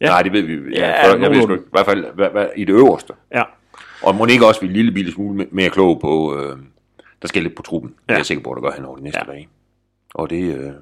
Ja. 0.00 0.06
Nej, 0.06 0.22
det 0.22 0.32
ved 0.32 0.42
vi. 0.42 0.52
Ja, 0.74 0.88
Ja, 0.88 1.12
for, 1.12 1.18
jeg 1.18 1.30
ved 1.30 1.42
sgu 1.42 1.52
ikke. 1.52 1.64
I 1.64 1.68
hvert 1.72 1.86
fald 1.86 2.04
hvad, 2.14 2.28
hvad, 2.32 2.46
i 2.56 2.64
det 2.64 2.72
øverste. 2.72 3.12
Ja. 3.34 3.42
Og 4.02 4.14
må 4.14 4.26
ikke 4.26 4.46
også 4.46 4.60
blive 4.60 4.70
en 4.70 4.76
lille 4.76 4.92
bitte 4.92 5.12
smule 5.12 5.42
me- 5.44 5.48
mere 5.50 5.70
klog 5.70 6.00
på, 6.00 6.36
øh, 6.36 6.56
der 7.22 7.28
skal 7.28 7.42
lidt 7.42 7.54
på 7.54 7.62
truppen. 7.62 7.90
Ja. 7.90 7.94
Det 8.02 8.10
er 8.10 8.14
Ja. 8.14 8.18
jeg 8.18 8.26
sikker 8.26 8.44
på, 8.44 8.50
at 8.50 8.56
der 8.56 8.62
gør 8.62 8.76
hen 8.76 8.84
over 8.84 8.96
de 8.96 9.02
næste 9.02 9.20
Ja. 9.26 9.30
ja. 9.30 9.32
dage. 9.36 9.48
Og 10.14 10.30
det, 10.30 10.42
øh, 10.54 10.60
det 10.64 10.72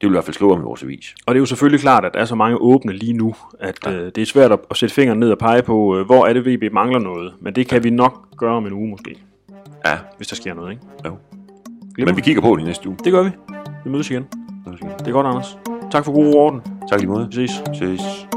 vil 0.00 0.08
i 0.08 0.10
hvert 0.10 0.24
fald 0.24 0.34
skrive 0.34 0.52
om 0.52 0.60
i 0.60 0.62
vores 0.62 0.82
avis. 0.82 1.14
Og 1.26 1.34
det 1.34 1.38
er 1.38 1.40
jo 1.42 1.46
selvfølgelig 1.46 1.80
klart, 1.80 2.04
at 2.04 2.14
der 2.14 2.20
er 2.20 2.24
så 2.24 2.34
mange 2.34 2.56
åbne 2.60 2.92
lige 2.92 3.12
nu, 3.12 3.34
at 3.60 3.78
ja. 3.86 3.92
øh, 3.92 4.04
det 4.14 4.18
er 4.18 4.26
svært 4.26 4.52
at, 4.52 4.58
at 4.70 4.76
sætte 4.76 4.94
fingeren 4.94 5.20
ned 5.20 5.30
og 5.30 5.38
pege 5.38 5.62
på, 5.62 5.96
øh, 5.98 6.06
hvor 6.06 6.26
er 6.26 6.32
det 6.32 6.46
VB 6.46 6.72
mangler 6.72 6.98
noget. 6.98 7.34
Men 7.40 7.54
det 7.54 7.68
kan 7.68 7.84
vi 7.84 7.90
nok 7.90 8.36
gøre 8.36 8.54
om 8.56 8.66
en 8.66 8.72
uge 8.72 8.88
måske, 8.90 9.16
Ja, 9.86 9.98
hvis 10.16 10.28
der 10.28 10.36
sker 10.36 10.54
noget, 10.54 10.70
ikke? 10.70 10.82
jo. 11.06 11.16
Glemmer 11.94 12.12
Men 12.12 12.16
vi 12.16 12.22
kigger 12.22 12.42
på 12.42 12.56
det 12.56 12.62
i 12.62 12.64
næste 12.64 12.88
uge. 12.88 12.98
Det 13.04 13.12
gør 13.12 13.22
vi. 13.22 13.30
Vi 13.84 13.90
mødes 13.90 14.10
igen. 14.10 14.26
Det 14.80 15.08
er 15.08 15.12
godt, 15.12 15.26
Anders. 15.26 15.58
Tak 15.90 16.04
for 16.04 16.12
god 16.12 16.34
orden. 16.34 16.60
Tak 16.90 17.00
lige 17.00 17.10
måde. 17.10 17.26
Vi 17.26 17.48
ses. 17.48 17.62
Ses. 17.74 18.28